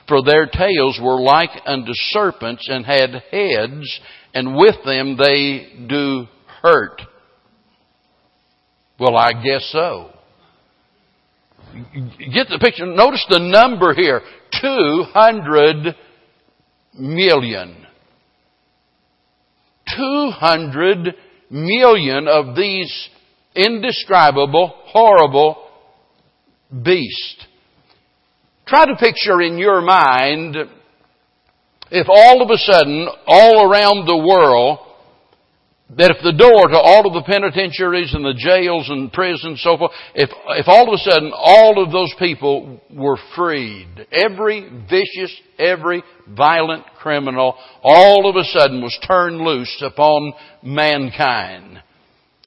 For 0.07 0.21
their 0.21 0.45
tails 0.45 0.99
were 1.01 1.21
like 1.21 1.61
unto 1.65 1.93
serpents 1.93 2.67
and 2.69 2.85
had 2.85 3.23
heads, 3.31 3.99
and 4.33 4.55
with 4.55 4.75
them 4.85 5.17
they 5.17 5.85
do 5.87 6.27
hurt. 6.61 7.01
Well, 8.99 9.15
I 9.17 9.33
guess 9.33 9.67
so. 9.71 10.11
Get 11.73 12.47
the 12.49 12.59
picture. 12.59 12.85
Notice 12.85 13.25
the 13.29 13.39
number 13.39 13.93
here. 13.93 14.21
200 14.61 15.95
million. 16.93 17.85
200 19.97 21.15
million 21.49 22.27
of 22.27 22.55
these 22.55 23.09
indescribable, 23.55 24.73
horrible 24.85 25.67
beasts. 26.83 27.47
Try 28.65 28.85
to 28.85 28.95
picture 28.95 29.41
in 29.41 29.57
your 29.57 29.81
mind 29.81 30.55
if 31.91 32.07
all 32.09 32.41
of 32.41 32.49
a 32.49 32.57
sudden, 32.57 33.07
all 33.27 33.69
around 33.69 34.07
the 34.07 34.17
world, 34.17 34.79
that 35.89 36.11
if 36.11 36.23
the 36.23 36.31
door 36.31 36.69
to 36.69 36.79
all 36.79 37.05
of 37.05 37.13
the 37.13 37.29
penitentiaries 37.29 38.13
and 38.13 38.25
the 38.25 38.33
jails 38.33 38.89
and 38.89 39.11
prisons 39.11 39.43
and 39.43 39.59
so 39.59 39.77
forth, 39.77 39.91
if, 40.15 40.29
if 40.57 40.67
all 40.67 40.87
of 40.87 40.93
a 40.93 40.97
sudden 40.97 41.31
all 41.35 41.83
of 41.83 41.91
those 41.91 42.13
people 42.17 42.81
were 42.91 43.17
freed, 43.35 44.07
every 44.11 44.61
vicious, 44.89 45.35
every 45.59 46.01
violent 46.27 46.85
criminal, 46.97 47.55
all 47.83 48.29
of 48.29 48.35
a 48.35 48.43
sudden 48.45 48.81
was 48.81 48.97
turned 49.05 49.37
loose 49.37 49.83
upon 49.85 50.33
mankind. 50.63 51.81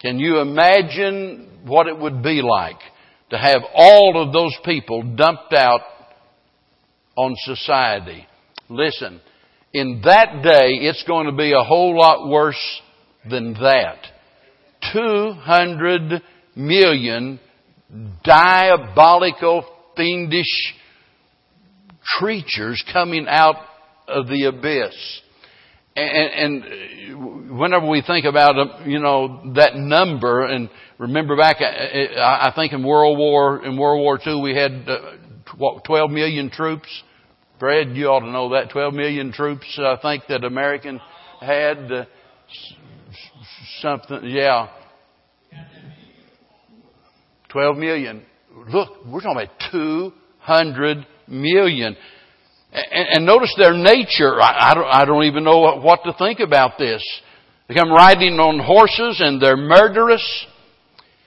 Can 0.01 0.19
you 0.19 0.41
imagine 0.41 1.61
what 1.65 1.87
it 1.87 1.99
would 1.99 2.23
be 2.23 2.43
like 2.43 2.81
to 3.31 3.39
have 3.39 3.63
all 3.75 4.23
of 4.23 4.33
those 4.33 4.57
people 4.65 5.03
dumped 5.03 5.53
out 5.53 5.83
on 7.17 7.35
society? 7.45 8.27
Listen, 8.69 9.21
in 9.73 10.01
that 10.05 10.43
day, 10.43 10.87
it's 10.87 11.05
going 11.07 11.27
to 11.27 11.33
be 11.33 11.53
a 11.53 11.63
whole 11.63 11.97
lot 11.97 12.29
worse 12.29 12.81
than 13.29 13.55
that. 13.55 13.99
200 14.93 16.23
million 16.55 17.41
diabolical, 18.25 19.65
fiendish 19.97 20.75
creatures 22.19 22.85
coming 22.93 23.27
out 23.29 23.57
of 24.09 24.27
the 24.29 24.45
abyss. 24.45 25.23
And, 25.97 26.65
and, 26.65 27.59
whenever 27.59 27.89
we 27.89 28.03
think 28.07 28.27
about, 28.27 28.59
uh, 28.59 28.85
you 28.85 28.99
know, 28.99 29.53
that 29.55 29.77
number, 29.77 30.45
and 30.45 30.69
remember 30.99 31.37
back, 31.37 31.57
uh, 31.61 32.21
I 32.21 32.53
think 32.55 32.75
in 32.75 32.87
World 32.87 33.17
War, 33.17 33.65
in 33.65 33.79
World 33.79 34.03
War 34.03 34.21
II 34.25 34.43
we 34.43 34.55
had, 34.55 34.87
uh, 34.87 34.99
what, 35.57 35.85
12 35.85 36.11
million 36.11 36.51
troops? 36.51 36.89
Fred, 37.59 37.97
you 37.97 38.09
ought 38.09 38.21
to 38.21 38.31
know 38.31 38.51
that. 38.51 38.71
12 38.71 38.93
million 38.93 39.33
troops, 39.33 39.79
I 39.83 39.97
think, 40.03 40.25
that 40.29 40.45
American 40.45 41.01
had. 41.41 42.07
Something, 43.81 44.21
yeah. 44.25 44.69
12 47.49 47.77
million. 47.77 48.23
Look, 48.69 49.07
we're 49.07 49.21
talking 49.21 49.43
about 49.43 49.71
200 49.71 51.07
million. 51.29 51.97
And, 52.73 53.09
and 53.13 53.27
notice 53.27 53.55
their 53.59 53.75
nature. 53.75 54.41
I, 54.41 54.71
I, 54.71 54.75
don't, 54.75 54.87
I 54.87 55.05
don't 55.05 55.25
even 55.25 55.45
know 55.45 55.59
what, 55.59 55.83
what 55.83 56.01
to 56.05 56.15
think 56.19 56.41
about 56.41 56.79
this. 56.79 57.03
They 57.69 57.75
come 57.75 57.91
riding 57.91 58.35
on 58.35 58.59
horses 58.59 59.21
and 59.21 59.41
they're 59.41 59.57
murderous. 59.57 60.47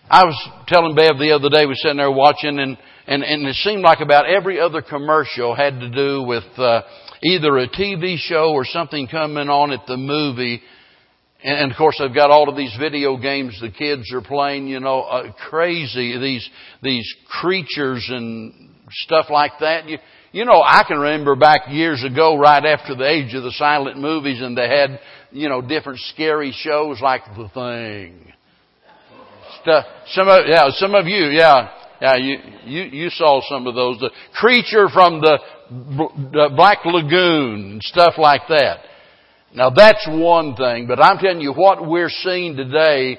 I 0.10 0.26
was 0.26 0.50
telling 0.68 0.96
Bev 0.96 1.18
the 1.20 1.32
other 1.32 1.50
day, 1.50 1.62
we 1.66 1.68
were 1.68 1.76
sitting 1.76 1.98
there 1.98 2.12
watching 2.12 2.60
and 2.60 2.78
and, 3.10 3.24
and 3.24 3.48
it 3.48 3.56
seemed 3.56 3.82
like 3.82 4.02
about 4.02 4.28
every 4.28 4.60
other 4.60 4.84
commercial 4.84 5.56
had 5.56 5.80
to 5.80 5.90
do 5.90 6.22
with 6.22 6.44
uh, 6.58 6.84
either 7.24 7.58
a 7.58 7.68
TV 7.68 8.18
show 8.18 8.52
or 8.54 8.64
something 8.66 9.08
coming 9.08 9.50
on 9.50 9.72
at 9.72 9.88
the 9.88 9.98
movie. 9.98 10.62
And 11.42 11.72
of 11.72 11.78
course, 11.78 11.96
they've 12.00 12.14
got 12.14 12.32
all 12.32 12.50
of 12.50 12.58
these 12.58 12.76
video 12.78 13.16
games 13.16 13.58
the 13.62 13.72
kids 13.72 14.12
are 14.14 14.22
playing. 14.22 14.68
You 14.68 14.82
know, 14.82 15.02
uh, 15.02 15.32
crazy 15.50 16.18
these 16.20 16.50
these 16.84 17.16
creatures 17.30 18.06
and 18.10 18.72
stuff 18.92 19.28
like 19.30 19.54
that. 19.62 19.88
You, 19.88 20.00
you 20.34 20.46
know, 20.46 20.62
I 20.62 20.84
can 20.86 21.00
remember 21.00 21.36
back 21.36 21.62
years 21.70 22.04
ago, 22.04 22.38
right 22.38 22.64
after 22.66 22.94
the 22.94 23.08
age 23.10 23.34
of 23.34 23.44
the 23.44 23.52
silent 23.52 23.98
movies, 23.98 24.42
and 24.42 24.58
they 24.58 24.68
had 24.68 25.00
you 25.32 25.48
know 25.48 25.62
different 25.62 26.00
scary 26.14 26.52
shows 26.52 27.00
like 27.02 27.24
The 27.38 27.50
Thing. 27.54 28.34
Stuff. 29.62 29.86
Some 30.08 30.28
of 30.28 30.42
yeah, 30.46 30.70
some 30.72 30.94
of 30.94 31.08
you 31.08 31.26
yeah 31.28 31.70
yeah, 32.02 32.16
you, 32.16 32.38
you, 32.66 32.84
you 32.84 33.10
saw 33.10 33.42
some 33.50 33.68
of 33.68 33.76
those. 33.76 34.00
The 34.00 34.12
creature 34.34 34.88
from 34.90 35.20
the, 35.20 35.38
the 36.32 36.50
Black 36.56 36.80
Lagoon 36.86 37.72
and 37.74 37.84
stuff 37.84 38.14
like 38.18 38.44
that. 38.48 38.80
Now 39.54 39.72
that's 39.72 40.08
one 40.08 40.56
thing, 40.56 40.88
but 40.88 41.04
I'm 41.04 41.18
telling 41.18 41.42
you 41.42 41.54
what 41.54 41.88
we're 41.88 42.10
seeing 42.10 42.56
today 42.56 43.18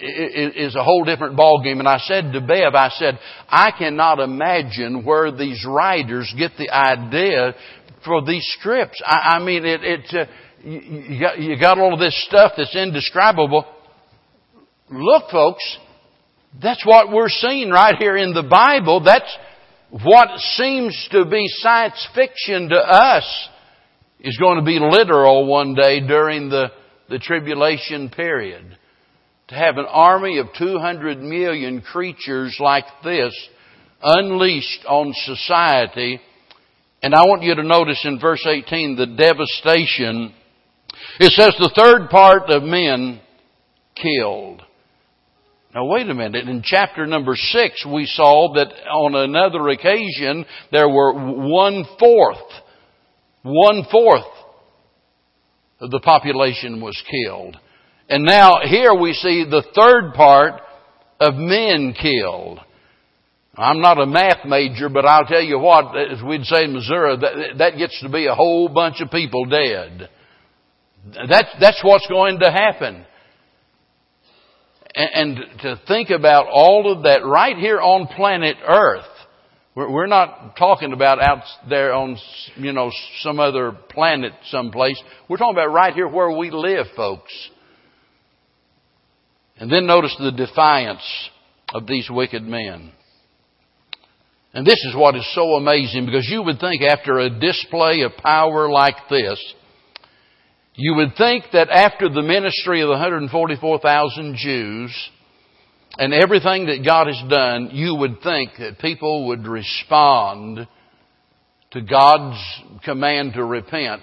is 0.00 0.76
a 0.76 0.84
whole 0.84 1.04
different 1.04 1.36
ballgame. 1.36 1.78
And 1.78 1.88
I 1.88 1.98
said 1.98 2.32
to 2.32 2.40
Bev, 2.40 2.74
I 2.74 2.88
said, 2.90 3.18
I 3.48 3.72
cannot 3.76 4.20
imagine 4.20 5.04
where 5.04 5.30
these 5.32 5.64
writers 5.66 6.32
get 6.38 6.52
the 6.56 6.70
idea 6.70 7.54
for 8.04 8.24
these 8.24 8.46
scripts. 8.58 9.02
I, 9.04 9.36
I 9.36 9.44
mean, 9.44 9.64
it, 9.64 10.14
uh, 10.14 10.24
you, 10.62 11.20
got, 11.20 11.38
you 11.38 11.60
got 11.60 11.78
all 11.78 11.94
of 11.94 12.00
this 12.00 12.24
stuff 12.28 12.52
that's 12.56 12.74
indescribable. 12.76 13.64
Look, 14.90 15.30
folks, 15.30 15.78
that's 16.62 16.84
what 16.86 17.12
we're 17.12 17.28
seeing 17.28 17.70
right 17.70 17.96
here 17.98 18.16
in 18.16 18.32
the 18.32 18.44
Bible. 18.44 19.02
That's 19.04 19.36
what 19.90 20.38
seems 20.56 21.08
to 21.12 21.24
be 21.24 21.44
science 21.48 22.06
fiction 22.14 22.68
to 22.70 22.76
us 22.76 23.48
is 24.20 24.36
going 24.38 24.58
to 24.58 24.64
be 24.64 24.78
literal 24.80 25.46
one 25.46 25.74
day 25.74 26.00
during 26.00 26.48
the, 26.48 26.68
the 27.08 27.18
tribulation 27.18 28.10
period. 28.10 28.76
To 29.48 29.54
have 29.54 29.78
an 29.78 29.86
army 29.88 30.38
of 30.38 30.48
200 30.58 31.20
million 31.20 31.80
creatures 31.80 32.56
like 32.60 32.84
this 33.02 33.32
unleashed 34.02 34.84
on 34.86 35.12
society. 35.24 36.20
And 37.02 37.14
I 37.14 37.22
want 37.22 37.42
you 37.42 37.54
to 37.54 37.62
notice 37.62 38.00
in 38.04 38.20
verse 38.20 38.44
18 38.46 38.96
the 38.96 39.06
devastation. 39.06 40.34
It 41.20 41.32
says 41.32 41.54
the 41.58 41.72
third 41.74 42.10
part 42.10 42.50
of 42.50 42.62
men 42.62 43.20
killed. 43.94 44.62
Now 45.74 45.86
wait 45.86 46.08
a 46.08 46.14
minute. 46.14 46.48
In 46.48 46.62
chapter 46.64 47.06
number 47.06 47.34
six, 47.36 47.84
we 47.86 48.06
saw 48.06 48.54
that 48.54 48.68
on 48.90 49.14
another 49.14 49.68
occasion 49.68 50.44
there 50.72 50.88
were 50.88 51.12
one 51.12 51.84
fourth, 51.98 52.38
one 53.48 53.84
fourth 53.90 54.24
of 55.80 55.90
the 55.90 56.00
population 56.00 56.80
was 56.80 57.00
killed. 57.10 57.56
And 58.08 58.24
now 58.24 58.60
here 58.64 58.94
we 58.94 59.12
see 59.12 59.44
the 59.48 59.64
third 59.74 60.14
part 60.14 60.60
of 61.20 61.34
men 61.34 61.94
killed. 62.00 62.60
I'm 63.54 63.80
not 63.80 64.00
a 64.00 64.06
math 64.06 64.44
major, 64.46 64.88
but 64.88 65.04
I'll 65.04 65.26
tell 65.26 65.42
you 65.42 65.58
what, 65.58 65.96
as 65.96 66.22
we'd 66.22 66.44
say 66.44 66.64
in 66.64 66.74
Missouri, 66.74 67.16
that, 67.16 67.58
that 67.58 67.76
gets 67.76 68.00
to 68.02 68.08
be 68.08 68.26
a 68.26 68.34
whole 68.34 68.68
bunch 68.68 69.00
of 69.00 69.10
people 69.10 69.46
dead. 69.46 70.08
That's, 71.28 71.48
that's 71.60 71.80
what's 71.82 72.06
going 72.06 72.38
to 72.40 72.50
happen 72.50 73.04
and, 74.98 75.36
to 75.62 75.80
think 75.86 76.10
about 76.10 76.46
all 76.50 76.92
of 76.92 77.04
that 77.04 77.24
right 77.24 77.56
here 77.56 77.80
on 77.80 78.06
planet 78.08 78.56
Earth. 78.66 79.04
We're, 79.86 80.08
not 80.08 80.56
talking 80.56 80.92
about 80.92 81.22
out 81.22 81.44
there 81.68 81.92
on, 81.92 82.16
you 82.56 82.72
know, 82.72 82.90
some 83.20 83.38
other 83.38 83.70
planet 83.70 84.32
someplace. 84.46 85.00
We're 85.28 85.36
talking 85.36 85.54
about 85.54 85.72
right 85.72 85.94
here 85.94 86.08
where 86.08 86.36
we 86.36 86.50
live, 86.50 86.86
folks. 86.96 87.32
And 89.56 89.70
then 89.70 89.86
notice 89.86 90.16
the 90.18 90.32
defiance 90.32 91.30
of 91.72 91.86
these 91.86 92.08
wicked 92.10 92.42
men. 92.42 92.90
And 94.52 94.66
this 94.66 94.84
is 94.84 94.96
what 94.96 95.14
is 95.14 95.32
so 95.32 95.54
amazing 95.54 96.06
because 96.06 96.28
you 96.28 96.42
would 96.42 96.58
think 96.58 96.82
after 96.82 97.20
a 97.20 97.38
display 97.38 98.00
of 98.00 98.16
power 98.16 98.68
like 98.68 98.96
this, 99.08 99.40
you 100.74 100.96
would 100.96 101.14
think 101.16 101.44
that 101.52 101.70
after 101.70 102.08
the 102.08 102.22
ministry 102.22 102.80
of 102.80 102.88
the 102.88 102.94
144,000 102.94 104.34
Jews 104.36 105.10
and 105.98 106.14
everything 106.14 106.66
that 106.66 106.84
God 106.84 107.08
has 107.08 107.20
done, 107.28 107.70
you 107.72 107.96
would 107.96 108.22
think 108.22 108.52
that 108.58 108.78
people 108.78 109.26
would 109.28 109.46
respond 109.46 110.68
to 111.72 111.80
God's 111.80 112.40
command 112.84 113.32
to 113.34 113.44
repent 113.44 114.02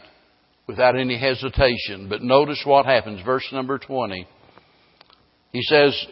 without 0.67 0.97
any 0.97 1.17
hesitation. 1.17 2.07
But 2.09 2.21
notice 2.21 2.61
what 2.65 2.85
happens. 2.85 3.21
Verse 3.25 3.47
number 3.53 3.79
20. 3.79 4.27
He 5.53 5.61
says, 5.63 6.05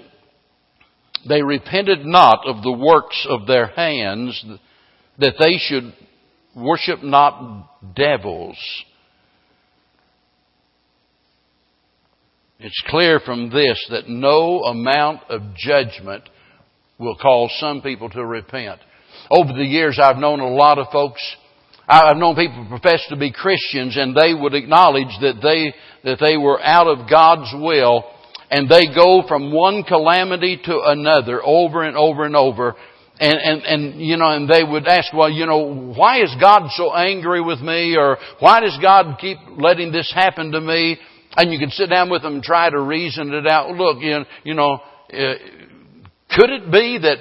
They 1.27 1.41
repented 1.41 2.05
not 2.05 2.47
of 2.47 2.63
the 2.63 2.71
works 2.71 3.27
of 3.29 3.45
their 3.45 3.67
hands, 3.67 4.41
that 5.19 5.35
they 5.37 5.57
should 5.57 5.93
worship 6.55 7.03
not 7.03 7.93
devils 7.93 8.57
It's 12.63 12.81
clear 12.87 13.19
from 13.19 13.49
this 13.49 13.85
that 13.89 14.07
no 14.07 14.61
amount 14.63 15.23
of 15.29 15.41
judgment 15.53 16.23
will 16.97 17.17
cause 17.17 17.53
some 17.59 17.81
people 17.81 18.09
to 18.11 18.25
repent. 18.25 18.79
Over 19.29 19.51
the 19.51 19.65
years, 19.65 19.99
I've 20.01 20.15
known 20.15 20.39
a 20.39 20.47
lot 20.47 20.79
of 20.79 20.87
folks. 20.89 21.21
I've 21.89 22.15
known 22.15 22.37
people 22.37 22.65
profess 22.69 23.05
to 23.09 23.17
be 23.17 23.33
Christians, 23.33 23.97
and 23.97 24.15
they 24.15 24.33
would 24.33 24.53
acknowledge 24.53 25.13
that 25.19 25.41
they 25.43 25.73
that 26.09 26.19
they 26.21 26.37
were 26.37 26.61
out 26.61 26.87
of 26.87 27.09
God's 27.09 27.51
will, 27.53 28.05
and 28.49 28.69
they 28.69 28.85
go 28.95 29.23
from 29.27 29.51
one 29.51 29.83
calamity 29.83 30.57
to 30.63 30.81
another 30.85 31.41
over 31.43 31.83
and 31.83 31.97
over 31.97 32.23
and 32.23 32.35
over. 32.35 32.75
And, 33.19 33.37
and, 33.37 33.61
and, 33.63 34.01
you 34.01 34.17
know, 34.17 34.31
and 34.31 34.49
they 34.49 34.63
would 34.63 34.87
ask, 34.87 35.13
well, 35.13 35.29
you 35.29 35.45
know, 35.45 35.93
why 35.95 36.23
is 36.23 36.35
God 36.41 36.69
so 36.71 36.95
angry 36.95 37.41
with 37.41 37.59
me? 37.59 37.95
Or 37.95 38.17
why 38.39 38.61
does 38.61 38.77
God 38.81 39.17
keep 39.19 39.37
letting 39.55 39.91
this 39.91 40.11
happen 40.13 40.51
to 40.51 40.59
me? 40.59 40.97
And 41.35 41.51
you 41.51 41.59
can 41.59 41.71
sit 41.71 41.89
down 41.89 42.09
with 42.09 42.21
them 42.21 42.35
and 42.35 42.43
try 42.43 42.69
to 42.69 42.79
reason 42.79 43.33
it 43.33 43.47
out. 43.47 43.71
Look, 43.71 43.97
you 44.01 44.53
know, 44.53 44.73
uh, 44.73 45.33
could 46.35 46.49
it 46.49 46.71
be 46.71 46.99
that 47.01 47.17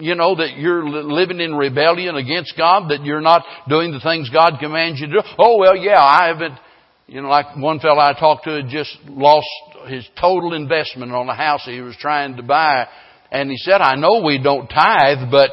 you 0.00 0.14
know, 0.14 0.36
that 0.36 0.56
you're 0.56 0.86
living 0.88 1.40
in 1.40 1.54
rebellion 1.54 2.16
against 2.16 2.54
God, 2.56 2.90
that 2.90 3.04
you're 3.04 3.20
not 3.20 3.44
doing 3.68 3.92
the 3.92 4.00
things 4.00 4.30
God 4.30 4.58
commands 4.60 5.00
you 5.00 5.06
to 5.06 5.12
do. 5.14 5.20
Oh, 5.38 5.58
well, 5.58 5.76
yeah, 5.76 6.00
I 6.00 6.28
haven't, 6.28 6.58
you 7.06 7.22
know, 7.22 7.28
like 7.28 7.56
one 7.56 7.80
fellow 7.80 8.00
I 8.00 8.12
talked 8.18 8.44
to 8.44 8.62
had 8.62 8.68
just 8.68 8.96
lost 9.08 9.46
his 9.88 10.06
total 10.20 10.54
investment 10.54 11.12
on 11.12 11.28
a 11.28 11.34
house 11.34 11.62
he 11.64 11.80
was 11.80 11.96
trying 11.98 12.36
to 12.36 12.42
buy. 12.42 12.86
And 13.30 13.50
he 13.50 13.56
said, 13.56 13.80
I 13.80 13.96
know 13.96 14.22
we 14.24 14.40
don't 14.42 14.68
tithe, 14.68 15.30
but, 15.30 15.50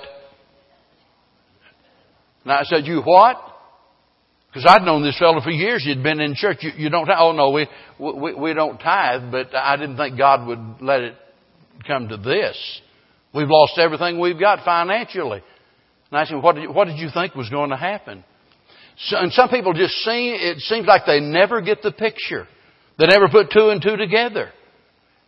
and 2.44 2.52
I 2.52 2.64
said, 2.64 2.86
you 2.86 3.02
what? 3.02 3.38
Because 4.54 4.68
I'd 4.70 4.86
known 4.86 5.02
this 5.02 5.18
fellow 5.18 5.42
for 5.42 5.50
years. 5.50 5.84
He'd 5.84 6.04
been 6.04 6.20
in 6.20 6.36
church. 6.36 6.58
You, 6.62 6.72
you 6.78 6.90
don't, 6.92 7.10
oh 7.10 7.32
no, 7.32 7.50
we, 7.50 7.68
we, 7.98 8.36
we 8.36 8.54
don't 8.54 8.78
tithe, 8.78 9.32
but 9.32 9.56
I 9.56 9.78
didn't 9.78 9.98
think 9.98 10.16
God 10.16 10.46
would 10.46 10.60
let 10.80 11.02
it 11.02 11.16
come 11.88 12.10
to 12.10 12.18
this. 12.18 12.82
We've 13.34 13.50
lost 13.50 13.80
everything 13.80 14.20
we've 14.20 14.40
got 14.40 14.64
financially. 14.64 15.42
And 16.12 16.20
I 16.20 16.26
said, 16.26 16.44
what 16.44 16.54
did 16.54 16.66
you, 16.66 16.72
what 16.72 16.86
did 16.86 17.00
you 17.00 17.10
think 17.12 17.34
was 17.34 17.50
going 17.50 17.72
to 17.72 17.76
happen? 17.76 18.24
So, 18.98 19.18
and 19.18 19.34
some 19.34 19.50
people 19.50 19.74
just 19.74 19.96
seem, 20.04 20.36
it 20.36 20.60
seems 20.60 20.86
like 20.86 21.08
they 21.08 21.20
never 21.20 21.60
get 21.62 21.82
the 21.82 21.92
picture. 21.92 22.48
They 23.00 23.08
never 23.08 23.28
put 23.30 23.50
two 23.52 23.70
and 23.70 23.82
two 23.82 23.98
together. 23.98 24.52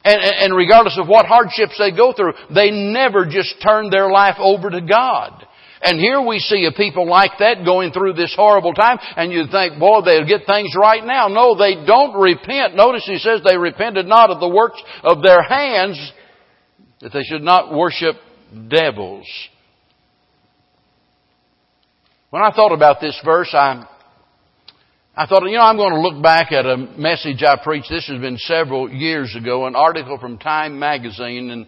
And, 0.03 0.21
and 0.21 0.55
regardless 0.55 0.99
of 1.01 1.07
what 1.07 1.25
hardships 1.25 1.79
they 1.79 1.89
go 1.89 2.13
through, 2.13 2.33
they 2.53 2.69
never 2.69 3.25
just 3.25 3.55
turn 3.63 3.89
their 3.89 4.11
life 4.11 4.35
over 4.37 4.69
to 4.69 4.81
God. 4.81 5.47
And 5.81 5.99
here 5.99 6.21
we 6.21 6.39
see 6.39 6.65
a 6.65 6.71
people 6.75 7.07
like 7.07 7.31
that 7.39 7.65
going 7.65 7.91
through 7.91 8.13
this 8.13 8.33
horrible 8.35 8.73
time, 8.73 8.97
and 9.17 9.31
you 9.31 9.45
think, 9.51 9.79
boy, 9.79 10.01
they'll 10.05 10.25
get 10.25 10.47
things 10.47 10.73
right 10.79 11.03
now. 11.03 11.27
No, 11.27 11.57
they 11.57 11.85
don't 11.85 12.19
repent. 12.19 12.75
Notice 12.75 13.03
he 13.05 13.17
says 13.17 13.41
they 13.43 13.57
repented 13.57 14.05
not 14.05 14.29
of 14.29 14.39
the 14.39 14.49
works 14.49 14.81
of 15.03 15.21
their 15.21 15.43
hands, 15.43 15.99
that 17.01 17.11
they 17.11 17.23
should 17.23 17.43
not 17.43 17.73
worship 17.73 18.15
devils. 18.69 19.27
When 22.29 22.41
I 22.41 22.51
thought 22.51 22.73
about 22.73 22.99
this 22.99 23.19
verse, 23.23 23.49
I, 23.53 23.87
I 25.15 25.25
thought, 25.25 25.43
you 25.43 25.57
know, 25.57 25.63
I'm 25.63 25.77
going 25.77 25.93
to 25.93 26.01
look 26.01 26.21
back 26.21 26.51
at 26.51 26.65
a 26.65 26.75
message 26.75 27.43
I 27.43 27.57
preached. 27.63 27.89
This 27.89 28.07
has 28.07 28.19
been 28.19 28.37
several 28.37 28.89
years 28.89 29.35
ago, 29.35 29.67
an 29.67 29.75
article 29.75 30.17
from 30.19 30.37
Time 30.37 30.79
magazine, 30.79 31.49
and 31.51 31.67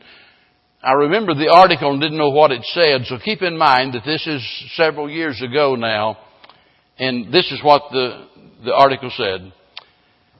I 0.87 0.93
remember 0.93 1.33
the 1.33 1.51
article 1.51 1.91
and 1.91 1.99
didn't 1.99 2.17
know 2.17 2.29
what 2.29 2.53
it 2.53 2.63
said, 2.63 3.01
so 3.07 3.19
keep 3.19 3.41
in 3.41 3.57
mind 3.57 3.93
that 3.93 4.05
this 4.05 4.25
is 4.25 4.41
several 4.77 5.09
years 5.09 5.41
ago 5.41 5.75
now, 5.75 6.17
and 6.97 7.27
this 7.33 7.51
is 7.51 7.61
what 7.61 7.91
the, 7.91 8.25
the 8.63 8.73
article 8.73 9.11
said. 9.17 9.51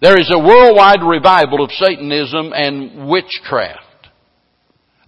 There 0.02 0.18
is 0.18 0.32
a 0.34 0.40
worldwide 0.40 1.04
revival 1.04 1.66
of 1.66 1.72
Satanism 1.72 2.54
and 2.54 3.10
witchcraft. 3.10 4.08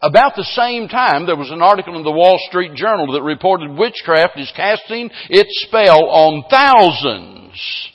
About 0.02 0.36
the 0.36 0.44
same 0.44 0.90
time, 0.90 1.26
there 1.26 1.38
was 1.38 1.52
an 1.52 1.62
article 1.62 1.96
in 1.96 2.04
the 2.04 2.12
Wall 2.12 2.38
Street 2.50 2.76
Journal 2.76 3.14
that 3.14 3.22
reported 3.22 3.72
witchcraft 3.72 4.38
is 4.38 4.52
casting 4.58 5.10
its 5.30 5.66
spell 5.66 6.04
on 6.10 6.44
thousands. 6.52 7.90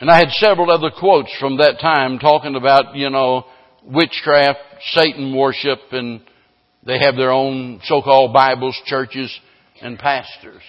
And 0.00 0.10
I 0.10 0.18
had 0.18 0.28
several 0.32 0.70
other 0.70 0.90
quotes 0.90 1.34
from 1.40 1.56
that 1.56 1.80
time 1.80 2.18
talking 2.18 2.56
about, 2.56 2.94
you 2.94 3.08
know, 3.08 3.46
witchcraft, 3.82 4.58
Satan 4.92 5.36
worship, 5.36 5.78
and 5.92 6.20
they 6.84 6.98
have 6.98 7.16
their 7.16 7.32
own 7.32 7.80
so-called 7.84 8.32
Bibles, 8.32 8.80
churches, 8.86 9.36
and 9.80 9.98
pastors. 9.98 10.62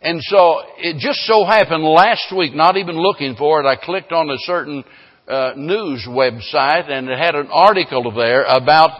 And 0.00 0.22
so 0.22 0.60
it 0.78 0.98
just 0.98 1.20
so 1.26 1.44
happened 1.44 1.82
last 1.82 2.32
week, 2.36 2.54
not 2.54 2.76
even 2.76 2.96
looking 2.96 3.34
for 3.36 3.60
it, 3.60 3.66
I 3.66 3.76
clicked 3.76 4.12
on 4.12 4.30
a 4.30 4.38
certain 4.38 4.84
uh, 5.26 5.52
news 5.56 6.06
website 6.08 6.88
and 6.88 7.08
it 7.08 7.18
had 7.18 7.34
an 7.34 7.48
article 7.50 8.12
there 8.12 8.44
about 8.44 8.90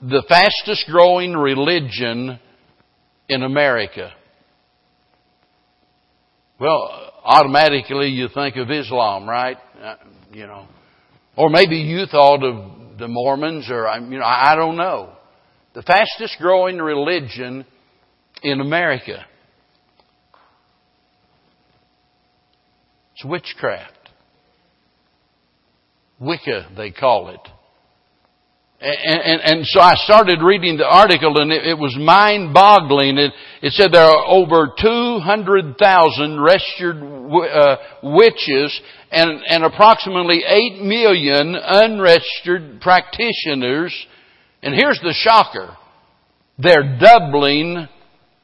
the 0.00 0.22
fastest 0.28 0.86
growing 0.88 1.32
religion 1.32 2.38
in 3.28 3.42
America. 3.42 4.12
Well, 6.60 7.12
automatically 7.24 8.08
you 8.08 8.28
think 8.32 8.56
of 8.56 8.70
Islam, 8.70 9.28
right? 9.28 9.56
Uh, 9.82 9.96
you 10.32 10.46
know, 10.46 10.66
or 11.36 11.50
maybe 11.50 11.76
you 11.76 12.06
thought 12.06 12.42
of 12.44 12.85
the 12.98 13.08
Mormons, 13.08 13.70
or 13.70 13.88
you 14.00 14.18
know, 14.18 14.24
I 14.24 14.54
don't 14.56 14.76
know. 14.76 15.12
The 15.74 15.82
fastest 15.82 16.36
growing 16.38 16.78
religion 16.78 17.66
in 18.42 18.60
America. 18.60 19.24
It's 23.14 23.24
witchcraft. 23.24 23.92
Wicca, 26.18 26.68
they 26.76 26.90
call 26.90 27.28
it. 27.28 27.40
And, 28.78 29.20
and, 29.22 29.40
and, 29.40 29.66
so 29.66 29.80
I 29.80 29.94
started 29.96 30.42
reading 30.42 30.76
the 30.76 30.84
article 30.84 31.40
and 31.40 31.50
it, 31.50 31.66
it 31.66 31.78
was 31.78 31.96
mind 31.98 32.52
boggling. 32.52 33.16
It, 33.16 33.32
it, 33.62 33.72
said 33.72 33.90
there 33.90 34.04
are 34.04 34.24
over 34.26 34.70
200,000 34.78 36.40
registered 36.40 36.96
uh, 37.02 37.76
witches 38.02 38.78
and, 39.10 39.40
and 39.48 39.64
approximately 39.64 40.42
8 40.46 40.82
million 40.82 41.56
unregistered 41.56 42.82
practitioners. 42.82 43.94
And 44.62 44.74
here's 44.74 45.00
the 45.02 45.14
shocker. 45.14 45.74
They're 46.58 46.98
doubling 46.98 47.88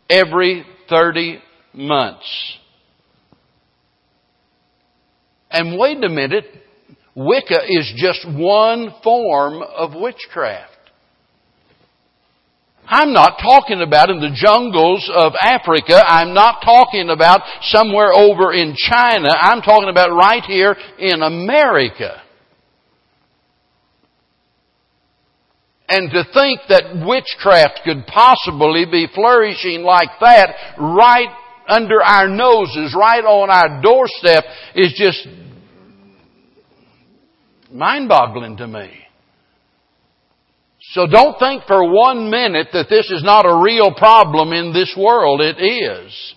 every 0.08 0.64
30 0.88 1.42
months. 1.74 2.58
And 5.50 5.78
wait 5.78 6.02
a 6.02 6.08
minute, 6.08 6.46
Wicca 7.14 7.60
is 7.68 7.92
just 7.96 8.26
one 8.26 8.94
form 9.02 9.62
of 9.62 9.94
witchcraft. 9.94 10.70
I'm 12.86 13.12
not 13.12 13.38
talking 13.40 13.80
about 13.80 14.10
in 14.10 14.20
the 14.20 14.34
jungles 14.34 15.10
of 15.14 15.32
Africa. 15.40 16.02
I'm 16.04 16.34
not 16.34 16.62
talking 16.64 17.10
about 17.10 17.40
somewhere 17.62 18.12
over 18.12 18.52
in 18.52 18.74
China. 18.76 19.28
I'm 19.28 19.62
talking 19.62 19.88
about 19.88 20.10
right 20.10 20.42
here 20.42 20.76
in 20.98 21.22
America. 21.22 22.20
And 25.88 26.10
to 26.10 26.24
think 26.32 26.60
that 26.68 27.06
witchcraft 27.06 27.80
could 27.84 28.06
possibly 28.06 28.86
be 28.90 29.06
flourishing 29.14 29.82
like 29.82 30.08
that 30.20 30.54
right 30.78 31.28
under 31.68 32.02
our 32.02 32.28
noses, 32.28 32.96
right 32.98 33.22
on 33.22 33.50
our 33.50 33.80
doorstep, 33.82 34.44
is 34.74 34.94
just 34.96 35.28
mind 37.72 38.08
boggling 38.08 38.56
to 38.58 38.66
me. 38.66 38.90
So 40.92 41.06
don't 41.06 41.38
think 41.38 41.64
for 41.66 41.90
one 41.90 42.30
minute 42.30 42.68
that 42.72 42.88
this 42.90 43.10
is 43.10 43.22
not 43.22 43.46
a 43.46 43.62
real 43.62 43.94
problem 43.94 44.52
in 44.52 44.72
this 44.72 44.94
world. 44.98 45.40
It 45.40 45.56
is. 45.58 46.34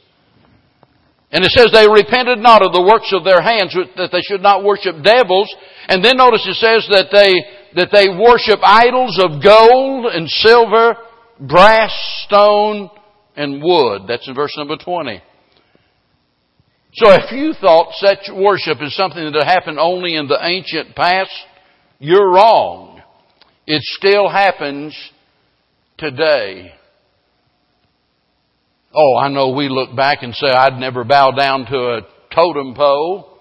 And 1.32 1.44
it 1.44 1.52
says 1.52 1.72
they 1.74 1.90
repented 1.90 2.40
not 2.40 2.64
of 2.64 2.72
the 2.72 2.82
works 2.82 3.12
of 3.12 3.26
their 3.26 3.42
hands, 3.42 3.76
that 3.98 4.10
they 4.12 4.22
should 4.22 4.42
not 4.42 4.64
worship 4.64 5.04
devils. 5.04 5.54
And 5.90 6.04
then 6.04 6.18
notice 6.18 6.48
it 6.48 6.56
says 6.56 6.88
that 6.92 7.10
they, 7.12 7.34
that 7.76 7.90
they 7.92 8.08
worship 8.08 8.60
idols 8.64 9.20
of 9.20 9.44
gold 9.44 10.06
and 10.14 10.30
silver, 10.30 10.96
brass, 11.40 11.92
stone, 12.26 12.90
and 13.36 13.62
wood. 13.62 14.04
That's 14.08 14.28
in 14.28 14.36
verse 14.36 14.54
number 14.58 14.78
20. 14.78 15.22
So 16.96 17.12
if 17.12 17.32
you 17.34 17.54
thought 17.60 17.92
such 17.96 18.30
worship 18.34 18.78
is 18.82 18.96
something 18.96 19.32
that 19.34 19.46
happened 19.46 19.80
only 19.80 20.16
in 20.16 20.28
the 20.28 20.40
ancient 20.42 20.96
past, 20.96 21.32
you're 22.00 22.32
wrong. 22.32 23.02
It 23.68 23.82
still 23.82 24.30
happens 24.30 24.96
today. 25.98 26.72
Oh, 28.94 29.18
I 29.18 29.28
know 29.28 29.50
we 29.50 29.68
look 29.68 29.94
back 29.94 30.20
and 30.22 30.34
say, 30.34 30.48
I'd 30.48 30.80
never 30.80 31.04
bow 31.04 31.32
down 31.32 31.66
to 31.66 31.76
a 31.76 32.02
totem 32.34 32.74
pole. 32.76 33.40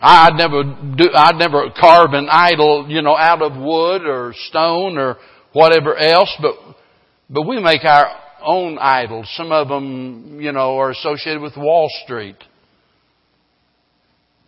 I'd 0.00 0.34
never 0.34 0.62
do, 0.62 1.10
I'd 1.12 1.36
never 1.36 1.70
carve 1.76 2.12
an 2.12 2.28
idol, 2.30 2.86
you 2.88 3.02
know, 3.02 3.16
out 3.16 3.42
of 3.42 3.56
wood 3.56 4.02
or 4.02 4.32
stone 4.48 4.96
or 4.96 5.16
whatever 5.52 5.96
else, 5.96 6.32
but, 6.40 6.54
but 7.28 7.48
we 7.48 7.60
make 7.60 7.84
our 7.84 8.23
own 8.44 8.78
idols. 8.78 9.30
Some 9.36 9.52
of 9.52 9.68
them, 9.68 10.40
you 10.40 10.52
know, 10.52 10.78
are 10.78 10.90
associated 10.90 11.42
with 11.42 11.56
Wall 11.56 11.88
Street. 12.04 12.36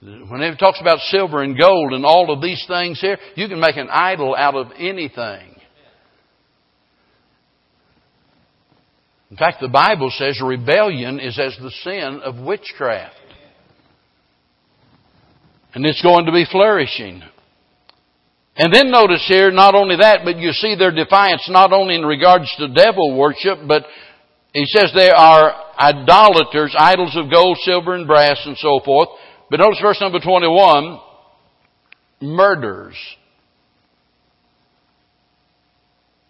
When 0.00 0.42
it 0.42 0.56
talks 0.59 0.80
about 0.80 0.98
silver 1.00 1.42
and 1.42 1.59
gold 1.59 1.92
and 1.92 2.04
all 2.04 2.32
of 2.32 2.42
these 2.42 2.64
things 2.68 3.00
here, 3.00 3.18
you 3.35 3.48
can 3.48 3.59
make 3.59 3.76
an 3.76 3.88
idol 3.90 4.35
out 4.37 4.54
of 4.54 4.68
anything. 4.78 5.56
In 9.30 9.37
fact, 9.37 9.61
the 9.61 9.68
Bible 9.68 10.11
says 10.16 10.40
rebellion 10.44 11.18
is 11.18 11.38
as 11.38 11.56
the 11.61 11.70
sin 11.82 12.20
of 12.22 12.37
witchcraft. 12.38 13.14
And 15.74 15.85
it's 15.85 16.00
going 16.00 16.26
to 16.26 16.32
be 16.32 16.46
flourishing. 16.50 17.22
And 18.59 18.73
then 18.73 18.90
notice 18.90 19.25
here, 19.29 19.51
not 19.51 19.75
only 19.75 19.97
that, 19.97 20.21
but 20.25 20.38
you 20.38 20.53
see 20.53 20.77
their 20.77 20.90
defiance 20.90 21.47
not 21.51 21.73
only 21.73 21.95
in 21.95 22.07
regards 22.07 22.53
to 22.59 22.69
devil 22.69 23.16
worship, 23.16 23.59
but 23.69 23.85
he 24.53 24.64
says 24.66 24.92
they 24.95 25.11
are 25.11 25.53
idolaters, 25.79 26.75
idols 26.79 27.14
of 27.16 27.31
gold, 27.31 27.59
silver, 27.62 27.95
and 27.95 28.07
brass, 28.07 28.40
and 28.47 28.57
so 28.57 28.81
forth. 28.83 29.11
But 29.51 29.61
notice 29.61 29.79
verse 29.83 30.01
number 30.01 30.21
21, 30.21 30.99
murders. 32.23 32.97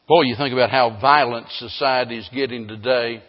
Boy, 0.09 0.23
you 0.23 0.35
think 0.37 0.53
about 0.53 0.71
how 0.71 0.99
violent 1.01 1.47
society 1.59 2.19
is 2.19 2.29
getting 2.35 2.67
today. 2.67 3.23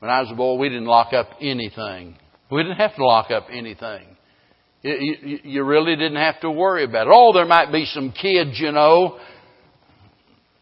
When 0.00 0.10
I 0.10 0.20
was 0.20 0.30
a 0.30 0.34
boy, 0.34 0.56
we 0.58 0.68
didn't 0.68 0.86
lock 0.86 1.14
up 1.14 1.30
anything. 1.40 2.16
We 2.50 2.62
didn't 2.62 2.76
have 2.76 2.96
to 2.96 3.04
lock 3.06 3.30
up 3.30 3.46
anything. 3.50 4.13
You, 4.84 5.38
you 5.44 5.64
really 5.64 5.96
didn't 5.96 6.16
have 6.16 6.40
to 6.42 6.50
worry 6.50 6.84
about 6.84 7.06
it. 7.06 7.12
Oh, 7.12 7.32
there 7.32 7.46
might 7.46 7.72
be 7.72 7.86
some 7.86 8.12
kids, 8.12 8.60
you 8.60 8.70
know. 8.70 9.18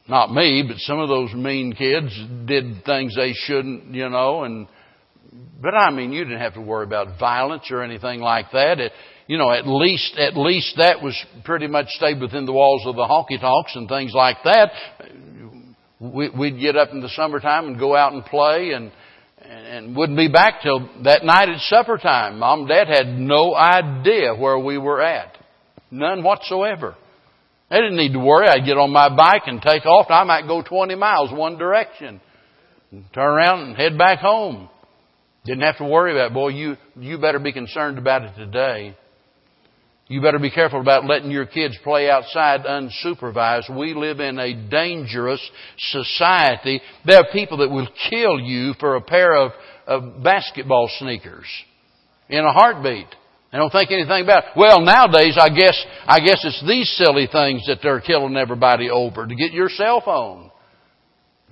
Not 0.06 0.32
me, 0.32 0.64
but 0.66 0.76
some 0.78 1.00
of 1.00 1.08
those 1.08 1.34
mean 1.34 1.72
kids 1.72 2.16
did 2.46 2.84
things 2.84 3.16
they 3.16 3.32
shouldn't, 3.32 3.92
you 3.94 4.08
know, 4.08 4.44
and, 4.44 4.68
but 5.60 5.74
I 5.74 5.90
mean, 5.90 6.12
you 6.12 6.22
didn't 6.22 6.40
have 6.40 6.54
to 6.54 6.60
worry 6.60 6.84
about 6.84 7.18
violence 7.18 7.64
or 7.70 7.82
anything 7.82 8.20
like 8.20 8.52
that. 8.52 8.78
It, 8.78 8.92
you 9.26 9.38
know, 9.38 9.50
at 9.50 9.66
least, 9.66 10.16
at 10.16 10.36
least 10.36 10.74
that 10.76 11.02
was 11.02 11.16
pretty 11.44 11.66
much 11.66 11.88
stayed 11.88 12.20
within 12.20 12.46
the 12.46 12.52
walls 12.52 12.82
of 12.86 12.94
the 12.94 13.02
honky 13.02 13.40
tonks 13.40 13.74
and 13.74 13.88
things 13.88 14.12
like 14.14 14.36
that. 14.44 14.70
We'd 15.98 16.60
get 16.60 16.76
up 16.76 16.90
in 16.92 17.00
the 17.00 17.08
summertime 17.08 17.66
and 17.66 17.78
go 17.78 17.96
out 17.96 18.12
and 18.12 18.24
play 18.24 18.70
and, 18.72 18.92
and 19.52 19.96
wouldn't 19.96 20.18
be 20.18 20.28
back 20.28 20.62
till 20.62 20.88
that 21.04 21.24
night 21.24 21.48
at 21.48 21.60
supper 21.60 21.98
time. 21.98 22.38
Mom 22.38 22.60
and 22.60 22.68
Dad 22.68 22.88
had 22.88 23.18
no 23.18 23.54
idea 23.54 24.34
where 24.34 24.58
we 24.58 24.78
were 24.78 25.02
at. 25.02 25.36
None 25.90 26.22
whatsoever. 26.22 26.96
They 27.70 27.76
didn't 27.76 27.96
need 27.96 28.12
to 28.12 28.18
worry. 28.18 28.48
I'd 28.48 28.66
get 28.66 28.76
on 28.76 28.90
my 28.90 29.14
bike 29.14 29.42
and 29.46 29.60
take 29.60 29.86
off. 29.86 30.06
I 30.10 30.24
might 30.24 30.46
go 30.46 30.62
20 30.62 30.94
miles 30.94 31.32
one 31.32 31.58
direction. 31.58 32.20
And 32.90 33.04
Turn 33.12 33.24
around 33.24 33.60
and 33.62 33.76
head 33.76 33.96
back 33.96 34.18
home. 34.18 34.68
Didn't 35.44 35.62
have 35.62 35.78
to 35.78 35.84
worry 35.84 36.12
about 36.12 36.30
it. 36.30 36.34
Boy, 36.34 36.48
you, 36.48 36.76
you 36.96 37.18
better 37.18 37.38
be 37.38 37.52
concerned 37.52 37.98
about 37.98 38.22
it 38.22 38.34
today. 38.36 38.96
You 40.08 40.20
better 40.20 40.38
be 40.38 40.50
careful 40.50 40.80
about 40.80 41.06
letting 41.06 41.30
your 41.30 41.46
kids 41.46 41.76
play 41.82 42.10
outside 42.10 42.64
unsupervised. 42.64 43.74
We 43.74 43.94
live 43.94 44.20
in 44.20 44.38
a 44.38 44.68
dangerous 44.68 45.40
society. 45.78 46.82
There 47.06 47.18
are 47.18 47.32
people 47.32 47.58
that 47.58 47.70
will 47.70 47.88
kill 48.10 48.38
you 48.38 48.74
for 48.78 48.96
a 48.96 49.00
pair 49.00 49.34
of, 49.34 49.52
of 49.86 50.22
basketball 50.22 50.90
sneakers 50.98 51.46
in 52.28 52.44
a 52.44 52.52
heartbeat. 52.52 53.06
They 53.52 53.58
don't 53.58 53.70
think 53.70 53.90
anything 53.90 54.24
about 54.24 54.44
it. 54.44 54.50
Well, 54.56 54.80
nowadays, 54.80 55.36
I 55.38 55.50
guess, 55.50 55.78
I 56.06 56.20
guess 56.20 56.42
it's 56.44 56.64
these 56.66 56.90
silly 56.96 57.28
things 57.30 57.66
that 57.66 57.78
they're 57.82 58.00
killing 58.00 58.36
everybody 58.36 58.90
over 58.90 59.26
to 59.26 59.34
get 59.34 59.52
your 59.52 59.68
cell 59.68 60.02
phone. 60.04 60.50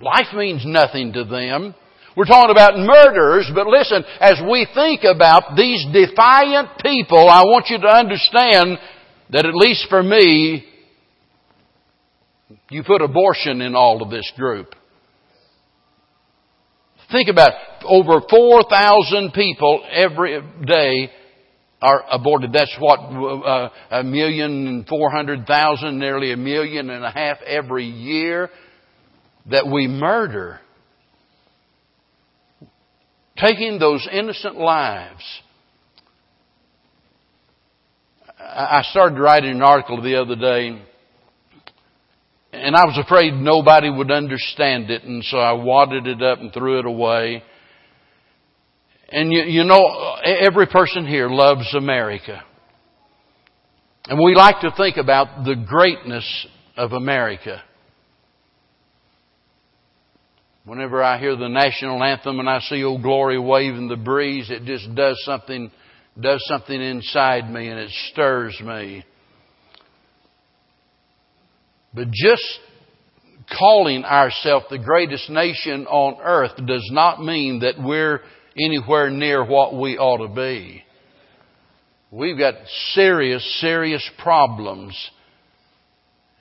Life 0.01 0.33
means 0.35 0.63
nothing 0.65 1.13
to 1.13 1.23
them. 1.23 1.75
We're 2.15 2.25
talking 2.25 2.51
about 2.51 2.77
murders, 2.77 3.49
but 3.55 3.67
listen, 3.67 4.03
as 4.19 4.41
we 4.49 4.67
think 4.75 5.01
about 5.03 5.55
these 5.55 5.85
defiant 5.93 6.79
people, 6.83 7.29
I 7.29 7.43
want 7.43 7.67
you 7.69 7.79
to 7.79 7.87
understand 7.87 8.77
that 9.29 9.45
at 9.45 9.55
least 9.55 9.87
for 9.89 10.03
me, 10.03 10.65
you 12.69 12.83
put 12.83 13.01
abortion 13.01 13.61
in 13.61 13.75
all 13.75 14.01
of 14.03 14.09
this 14.09 14.29
group. 14.35 14.75
Think 17.11 17.29
about 17.29 17.51
it. 17.51 17.85
over 17.85 18.21
4,000 18.29 19.31
people 19.33 19.83
every 19.89 20.41
day 20.65 21.11
are 21.81 22.03
aborted. 22.11 22.53
That's 22.53 22.75
what, 22.79 22.99
uh, 22.99 23.69
a 23.89 24.03
million 24.03 24.67
and 24.67 24.87
four 24.87 25.09
hundred 25.09 25.47
thousand, 25.47 25.97
nearly 25.97 26.31
a 26.31 26.37
million 26.37 26.89
and 26.89 27.03
a 27.03 27.09
half 27.09 27.37
every 27.45 27.85
year 27.85 28.49
that 29.49 29.67
we 29.67 29.87
murder 29.87 30.59
taking 33.41 33.79
those 33.79 34.07
innocent 34.11 34.57
lives. 34.57 35.23
I 38.39 38.81
started 38.89 39.19
writing 39.19 39.51
an 39.51 39.61
article 39.61 40.01
the 40.01 40.19
other 40.19 40.35
day, 40.35 40.81
and 42.53 42.75
I 42.75 42.85
was 42.85 42.99
afraid 43.03 43.33
nobody 43.33 43.89
would 43.89 44.11
understand 44.11 44.89
it, 44.89 45.03
and 45.03 45.23
so 45.23 45.37
I 45.37 45.53
wadded 45.53 46.07
it 46.07 46.21
up 46.21 46.39
and 46.39 46.53
threw 46.53 46.79
it 46.79 46.85
away. 46.85 47.43
And 49.09 49.31
you, 49.31 49.43
you 49.43 49.63
know, 49.63 50.15
every 50.23 50.67
person 50.67 51.05
here 51.05 51.29
loves 51.29 51.73
America. 51.75 52.43
And 54.05 54.19
we 54.23 54.33
like 54.33 54.61
to 54.61 54.71
think 54.75 54.97
about 54.97 55.45
the 55.45 55.55
greatness 55.55 56.47
of 56.75 56.93
America. 56.93 57.61
Whenever 60.71 61.03
I 61.03 61.19
hear 61.19 61.35
the 61.35 61.49
national 61.49 62.01
anthem 62.01 62.39
and 62.39 62.49
I 62.49 62.61
see 62.61 62.81
Old 62.81 63.03
Glory 63.03 63.37
wave 63.37 63.75
in 63.75 63.89
the 63.89 63.97
breeze, 63.97 64.49
it 64.49 64.63
just 64.63 64.95
does 64.95 65.21
something, 65.25 65.69
does 66.17 66.41
something 66.47 66.81
inside 66.81 67.51
me 67.51 67.67
and 67.67 67.77
it 67.77 67.91
stirs 68.09 68.57
me. 68.63 69.03
But 71.93 72.09
just 72.11 72.45
calling 73.59 74.05
ourselves 74.05 74.67
the 74.69 74.77
greatest 74.77 75.29
nation 75.29 75.87
on 75.87 76.21
earth 76.23 76.55
does 76.65 76.87
not 76.89 77.21
mean 77.21 77.59
that 77.59 77.75
we're 77.77 78.21
anywhere 78.57 79.09
near 79.09 79.45
what 79.45 79.77
we 79.77 79.97
ought 79.97 80.25
to 80.25 80.33
be. 80.33 80.85
We've 82.11 82.37
got 82.37 82.53
serious, 82.93 83.43
serious 83.59 84.09
problems. 84.19 84.95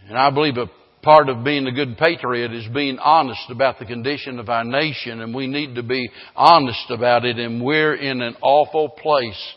And 0.09 0.17
I 0.17 0.31
believe 0.31 0.57
a 0.57 0.71
part 1.03 1.29
of 1.29 1.45
being 1.45 1.67
a 1.67 1.73
good 1.73 1.97
patriot 1.97 2.53
is 2.53 2.67
being 2.73 2.99
honest 2.99 3.51
about 3.51 3.79
the 3.79 3.87
condition 3.87 4.39
of 4.39 4.49
our 4.49 4.65
nation, 4.65 5.21
and 5.21 5.35
we 5.35 5.47
need 5.47 5.75
to 5.77 5.83
be 5.83 6.11
honest 6.37 6.91
about 6.91 7.25
it, 7.25 7.39
and 7.39 7.63
we're 7.63 7.95
in 7.95 8.21
an 8.21 8.37
awful 8.43 8.89
place 8.89 9.55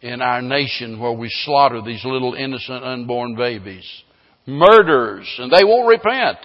in 0.00 0.20
our 0.20 0.42
nation 0.42 1.00
where 1.00 1.12
we 1.12 1.28
slaughter 1.44 1.80
these 1.82 2.04
little 2.04 2.34
innocent 2.34 2.84
unborn 2.84 3.34
babies. 3.34 3.86
Murders, 4.46 5.26
and 5.38 5.50
they 5.50 5.64
won't 5.64 5.88
repent. 5.88 6.38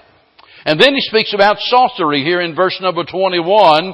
And 0.65 0.79
then 0.79 0.93
he 0.93 1.01
speaks 1.01 1.33
about 1.33 1.57
sorcery 1.59 2.23
here 2.23 2.41
in 2.41 2.55
verse 2.55 2.77
number 2.81 3.03
21. 3.03 3.93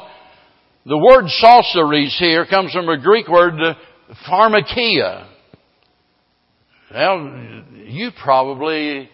The 0.85 0.97
word 0.97 1.25
sorceries 1.27 2.15
here 2.19 2.45
comes 2.45 2.71
from 2.71 2.87
a 2.89 3.01
Greek 3.01 3.27
word, 3.27 3.55
uh, 3.59 3.73
pharmakia. 4.29 5.27
Well, 6.93 7.63
you 7.87 8.11
probably 8.23 9.09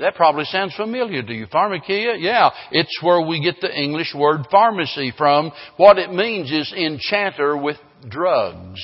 that 0.00 0.14
probably 0.14 0.44
sounds 0.44 0.74
familiar 0.74 1.22
to 1.22 1.32
you. 1.32 1.46
Pharmakia? 1.46 2.16
Yeah. 2.18 2.50
It's 2.70 2.98
where 3.02 3.26
we 3.26 3.42
get 3.42 3.60
the 3.60 3.74
English 3.74 4.14
word 4.14 4.46
pharmacy 4.50 5.12
from. 5.16 5.52
What 5.76 5.98
it 5.98 6.12
means 6.12 6.50
is 6.50 6.72
enchanter 6.76 7.56
with 7.56 7.76
drugs. 8.08 8.80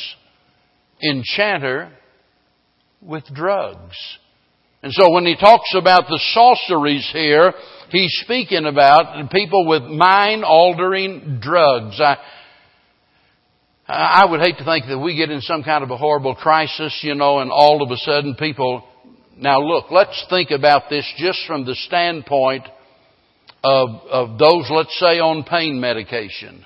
Enchanter 1.03 1.93
with 3.01 3.25
drugs. 3.35 3.97
And 4.83 4.93
so 4.93 5.13
when 5.13 5.27
he 5.27 5.37
talks 5.37 5.75
about 5.77 6.09
the 6.09 6.21
sorceries 6.33 7.09
here, 7.13 7.53
he's 7.91 8.21
speaking 8.25 8.67
about 8.67 9.31
people 9.31 9.67
with 9.67 9.83
mind 9.83 10.45
altering 10.45 11.39
drugs. 11.41 12.01
I, 12.01 12.17
I 13.87 14.25
would 14.29 14.41
hate 14.41 14.59
to 14.59 14.65
think 14.65 14.87
that 14.87 14.99
we 14.99 15.17
get 15.17 15.31
in 15.31 15.41
some 15.41 15.63
kind 15.63 15.85
of 15.85 15.91
a 15.91 15.97
horrible 15.97 16.35
crisis, 16.35 16.99
you 17.03 17.15
know, 17.15 17.41
and 17.41 17.51
all 17.53 17.83
of 17.83 17.91
a 17.91 17.97
sudden 17.97 18.35
people 18.35 18.85
now 19.37 19.61
look, 19.61 19.91
let's 19.91 20.27
think 20.31 20.51
about 20.51 20.91
this 20.91 21.11
just 21.17 21.41
from 21.47 21.65
the 21.65 21.75
standpoint 21.75 22.65
of, 23.65 23.89
of 24.11 24.39
those, 24.39 24.69
let's 24.71 24.99
say, 24.99 25.21
on 25.21 25.45
pain 25.45 25.81
medication 25.81 26.65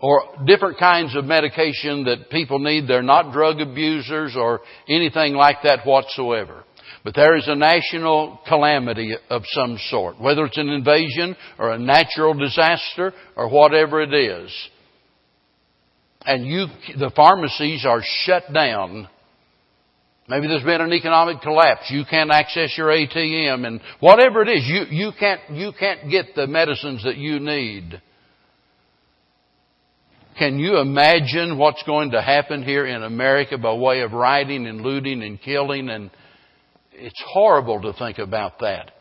or 0.00 0.22
different 0.46 0.78
kinds 0.78 1.16
of 1.16 1.24
medication 1.24 2.04
that 2.04 2.28
people 2.30 2.58
need. 2.58 2.86
They're 2.86 3.02
not 3.02 3.32
drug 3.32 3.60
abusers 3.60 4.34
or 4.36 4.60
anything 4.88 5.34
like 5.34 5.58
that 5.62 5.86
whatsoever. 5.86 6.64
But 7.04 7.14
there 7.14 7.36
is 7.36 7.48
a 7.48 7.54
national 7.54 8.40
calamity 8.46 9.14
of 9.28 9.42
some 9.46 9.78
sort, 9.88 10.20
whether 10.20 10.44
it's 10.44 10.58
an 10.58 10.68
invasion 10.68 11.36
or 11.58 11.70
a 11.70 11.78
natural 11.78 12.34
disaster 12.34 13.12
or 13.36 13.48
whatever 13.48 14.02
it 14.02 14.12
is. 14.12 14.50
And 16.26 16.46
you, 16.46 16.66
the 16.98 17.12
pharmacies 17.14 17.84
are 17.86 18.02
shut 18.02 18.52
down 18.52 19.08
Maybe 20.26 20.48
there's 20.48 20.62
been 20.62 20.80
an 20.80 20.92
economic 20.92 21.42
collapse. 21.42 21.90
You 21.90 22.04
can't 22.08 22.30
access 22.30 22.76
your 22.78 22.88
ATM 22.88 23.66
and 23.66 23.80
whatever 24.00 24.42
it 24.42 24.48
is, 24.48 24.64
you, 24.64 24.84
you 24.88 25.10
can't, 25.18 25.40
you 25.50 25.72
can't 25.78 26.10
get 26.10 26.34
the 26.34 26.46
medicines 26.46 27.04
that 27.04 27.16
you 27.16 27.40
need. 27.40 28.00
Can 30.38 30.58
you 30.58 30.78
imagine 30.78 31.58
what's 31.58 31.82
going 31.84 32.12
to 32.12 32.22
happen 32.22 32.62
here 32.62 32.86
in 32.86 33.02
America 33.02 33.58
by 33.58 33.74
way 33.74 34.00
of 34.00 34.12
rioting 34.12 34.66
and 34.66 34.80
looting 34.80 35.22
and 35.22 35.40
killing 35.40 35.90
and 35.90 36.10
it's 36.96 37.22
horrible 37.26 37.82
to 37.82 37.92
think 37.92 38.18
about 38.18 38.60
that. 38.60 38.92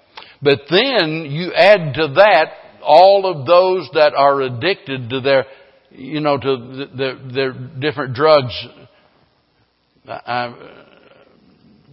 But 0.41 0.61
then 0.69 1.27
you 1.29 1.53
add 1.53 1.93
to 1.95 2.07
that 2.15 2.47
all 2.81 3.25
of 3.25 3.45
those 3.45 3.89
that 3.93 4.13
are 4.13 4.41
addicted 4.41 5.09
to 5.09 5.21
their, 5.21 5.45
you 5.91 6.19
know, 6.19 6.37
to 6.37 6.87
their, 6.95 7.15
their 7.31 7.53
different 7.53 8.13
drugs. 8.13 8.53
I, 10.07 10.82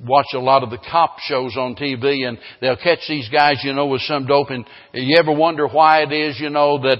watch 0.06 0.26
a 0.34 0.38
lot 0.38 0.62
of 0.62 0.70
the 0.70 0.78
cop 0.90 1.18
shows 1.20 1.56
on 1.56 1.74
TV 1.74 2.26
and 2.26 2.38
they'll 2.60 2.76
catch 2.76 3.00
these 3.08 3.28
guys, 3.28 3.60
you 3.62 3.72
know, 3.72 3.86
with 3.86 4.02
some 4.02 4.26
dope 4.26 4.50
and 4.50 4.64
you 4.92 5.16
ever 5.18 5.32
wonder 5.32 5.66
why 5.68 6.02
it 6.02 6.12
is, 6.12 6.38
you 6.40 6.50
know, 6.50 6.78
that 6.78 6.98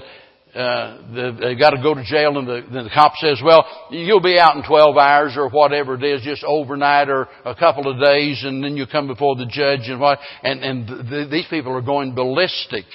uh, 0.53 0.97
they've 1.39 1.57
got 1.57 1.71
to 1.71 1.81
go 1.81 1.93
to 1.93 2.03
jail 2.03 2.37
and 2.37 2.47
the, 2.47 2.61
then 2.71 2.83
the 2.83 2.89
cop 2.93 3.13
says, 3.17 3.41
well, 3.43 3.65
you'll 3.89 4.21
be 4.21 4.37
out 4.37 4.55
in 4.57 4.63
12 4.63 4.97
hours 4.97 5.33
or 5.37 5.49
whatever 5.49 5.95
it 5.95 6.03
is, 6.03 6.21
just 6.23 6.43
overnight 6.43 7.09
or 7.09 7.27
a 7.45 7.55
couple 7.55 7.89
of 7.89 8.01
days 8.01 8.43
and 8.43 8.63
then 8.63 8.75
you 8.75 8.85
come 8.85 9.07
before 9.07 9.35
the 9.35 9.45
judge 9.45 9.87
and 9.89 9.99
what, 9.99 10.19
and, 10.43 10.61
and 10.61 10.87
the, 10.87 11.27
these 11.31 11.47
people 11.49 11.71
are 11.71 11.81
going 11.81 12.13
ballistic. 12.13 12.85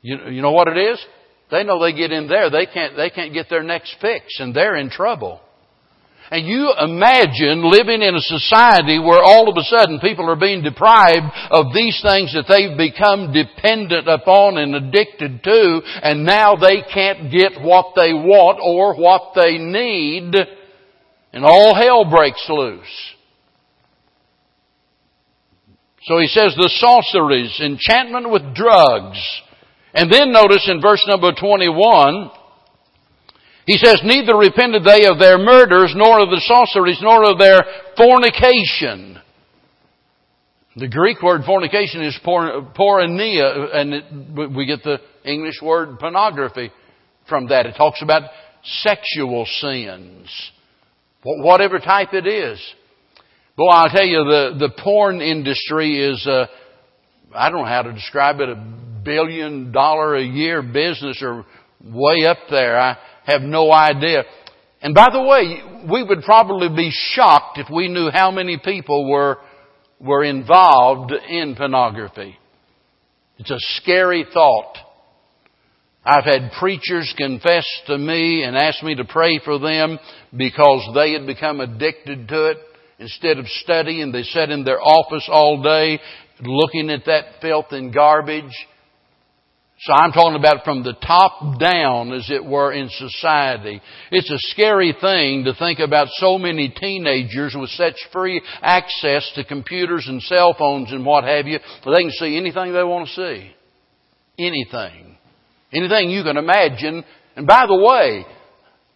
You, 0.00 0.28
you 0.28 0.42
know 0.42 0.52
what 0.52 0.68
it 0.68 0.76
is? 0.76 1.04
They 1.50 1.64
know 1.64 1.80
they 1.80 1.92
get 1.92 2.10
in 2.10 2.28
there, 2.28 2.50
they 2.50 2.66
can't, 2.66 2.96
they 2.96 3.10
can't 3.10 3.32
get 3.32 3.48
their 3.48 3.62
next 3.62 3.94
fix 4.00 4.40
and 4.40 4.54
they're 4.54 4.76
in 4.76 4.90
trouble. 4.90 5.40
And 6.32 6.46
you 6.46 6.72
imagine 6.80 7.60
living 7.60 8.00
in 8.00 8.14
a 8.14 8.20
society 8.20 8.98
where 8.98 9.22
all 9.22 9.50
of 9.50 9.56
a 9.58 9.64
sudden 9.64 10.00
people 10.00 10.30
are 10.30 10.40
being 10.40 10.62
deprived 10.62 11.28
of 11.50 11.74
these 11.74 12.00
things 12.00 12.32
that 12.32 12.48
they've 12.48 12.74
become 12.74 13.34
dependent 13.34 14.08
upon 14.08 14.56
and 14.56 14.74
addicted 14.74 15.44
to, 15.44 15.80
and 16.02 16.24
now 16.24 16.56
they 16.56 16.80
can't 16.90 17.30
get 17.30 17.60
what 17.60 17.92
they 17.94 18.14
want 18.14 18.60
or 18.64 18.96
what 18.96 19.32
they 19.34 19.58
need, 19.58 20.34
and 21.34 21.44
all 21.44 21.74
hell 21.74 22.08
breaks 22.08 22.46
loose. 22.48 23.12
So 26.04 26.18
he 26.18 26.28
says 26.28 26.54
the 26.56 26.70
sorceries, 26.80 27.60
enchantment 27.60 28.30
with 28.30 28.54
drugs. 28.54 29.20
And 29.92 30.10
then 30.10 30.32
notice 30.32 30.66
in 30.66 30.80
verse 30.80 31.04
number 31.06 31.32
21, 31.38 32.30
he 33.66 33.78
says, 33.78 34.00
Neither 34.04 34.36
repented 34.36 34.84
they 34.84 35.06
of 35.06 35.18
their 35.18 35.38
murders, 35.38 35.92
nor 35.96 36.20
of 36.20 36.30
the 36.30 36.42
sorceries, 36.46 36.98
nor 37.00 37.30
of 37.30 37.38
their 37.38 37.60
fornication. 37.96 39.20
The 40.74 40.88
Greek 40.88 41.22
word 41.22 41.42
fornication 41.44 42.02
is 42.02 42.18
porneia, 42.24 43.76
and 43.76 43.94
it, 43.94 44.56
we 44.56 44.64
get 44.64 44.82
the 44.82 44.98
English 45.24 45.60
word 45.62 45.98
pornography 45.98 46.72
from 47.28 47.48
that. 47.48 47.66
It 47.66 47.74
talks 47.76 48.02
about 48.02 48.30
sexual 48.64 49.44
sins, 49.60 50.50
whatever 51.22 51.78
type 51.78 52.14
it 52.14 52.26
is. 52.26 52.58
Boy, 53.56 53.68
I'll 53.68 53.90
tell 53.90 54.06
you, 54.06 54.24
the, 54.24 54.56
the 54.58 54.82
porn 54.82 55.20
industry 55.20 56.02
is, 56.02 56.26
uh, 56.26 56.46
I 57.34 57.50
don't 57.50 57.60
know 57.60 57.68
how 57.68 57.82
to 57.82 57.92
describe 57.92 58.40
it, 58.40 58.48
a 58.48 58.54
billion 59.04 59.72
dollar 59.72 60.16
a 60.16 60.22
year 60.22 60.62
business 60.62 61.22
or 61.22 61.44
way 61.84 62.24
up 62.24 62.38
there. 62.48 62.78
I, 62.78 62.96
have 63.24 63.42
no 63.42 63.72
idea. 63.72 64.24
And 64.80 64.94
by 64.94 65.08
the 65.12 65.22
way, 65.22 65.86
we 65.90 66.02
would 66.02 66.22
probably 66.22 66.68
be 66.68 66.90
shocked 66.90 67.58
if 67.58 67.68
we 67.72 67.88
knew 67.88 68.10
how 68.12 68.30
many 68.30 68.58
people 68.62 69.08
were, 69.08 69.38
were 70.00 70.24
involved 70.24 71.12
in 71.12 71.54
pornography. 71.54 72.36
It's 73.38 73.50
a 73.50 73.80
scary 73.80 74.26
thought. 74.32 74.76
I've 76.04 76.24
had 76.24 76.50
preachers 76.58 77.14
confess 77.16 77.64
to 77.86 77.96
me 77.96 78.42
and 78.42 78.56
ask 78.56 78.82
me 78.82 78.96
to 78.96 79.04
pray 79.04 79.40
for 79.44 79.60
them 79.60 80.00
because 80.36 80.88
they 80.94 81.12
had 81.12 81.26
become 81.26 81.60
addicted 81.60 82.26
to 82.28 82.50
it. 82.50 82.58
Instead 82.98 83.38
of 83.38 83.46
studying, 83.46 84.10
they 84.10 84.22
sat 84.24 84.50
in 84.50 84.64
their 84.64 84.80
office 84.80 85.28
all 85.30 85.62
day 85.62 86.00
looking 86.40 86.90
at 86.90 87.04
that 87.06 87.40
filth 87.40 87.66
and 87.70 87.94
garbage 87.94 88.52
so 89.82 89.92
I'm 89.92 90.12
talking 90.12 90.38
about 90.38 90.62
from 90.62 90.84
the 90.84 90.92
top 90.92 91.58
down, 91.58 92.12
as 92.12 92.30
it 92.30 92.44
were, 92.44 92.72
in 92.72 92.88
society. 92.88 93.82
It's 94.12 94.30
a 94.30 94.38
scary 94.38 94.94
thing 95.00 95.42
to 95.44 95.54
think 95.54 95.80
about 95.80 96.06
so 96.12 96.38
many 96.38 96.68
teenagers 96.68 97.56
with 97.58 97.70
such 97.70 97.96
free 98.12 98.40
access 98.60 99.28
to 99.34 99.42
computers 99.42 100.06
and 100.06 100.22
cell 100.22 100.54
phones 100.56 100.92
and 100.92 101.04
what 101.04 101.24
have 101.24 101.48
you, 101.48 101.58
they 101.84 102.02
can 102.02 102.12
see 102.12 102.36
anything 102.36 102.72
they 102.72 102.84
want 102.84 103.08
to 103.08 103.12
see. 103.12 103.52
Anything. 104.38 105.16
Anything 105.72 106.10
you 106.10 106.22
can 106.22 106.36
imagine. 106.36 107.02
And 107.34 107.48
by 107.48 107.66
the 107.66 107.74
way, 107.74 108.24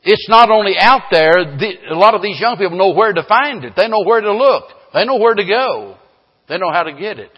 it's 0.04 0.28
not 0.28 0.52
only 0.52 0.74
out 0.78 1.08
there, 1.10 1.32
a 1.36 1.98
lot 1.98 2.14
of 2.14 2.22
these 2.22 2.38
young 2.38 2.58
people 2.58 2.78
know 2.78 2.94
where 2.94 3.12
to 3.12 3.24
find 3.28 3.64
it. 3.64 3.72
They 3.74 3.88
know 3.88 4.04
where 4.04 4.20
to 4.20 4.32
look. 4.32 4.66
They 4.94 5.04
know 5.04 5.16
where 5.16 5.34
to 5.34 5.44
go. 5.44 5.96
They 6.48 6.58
know 6.58 6.70
how 6.70 6.84
to 6.84 6.92
get 6.92 7.18
it. 7.18 7.32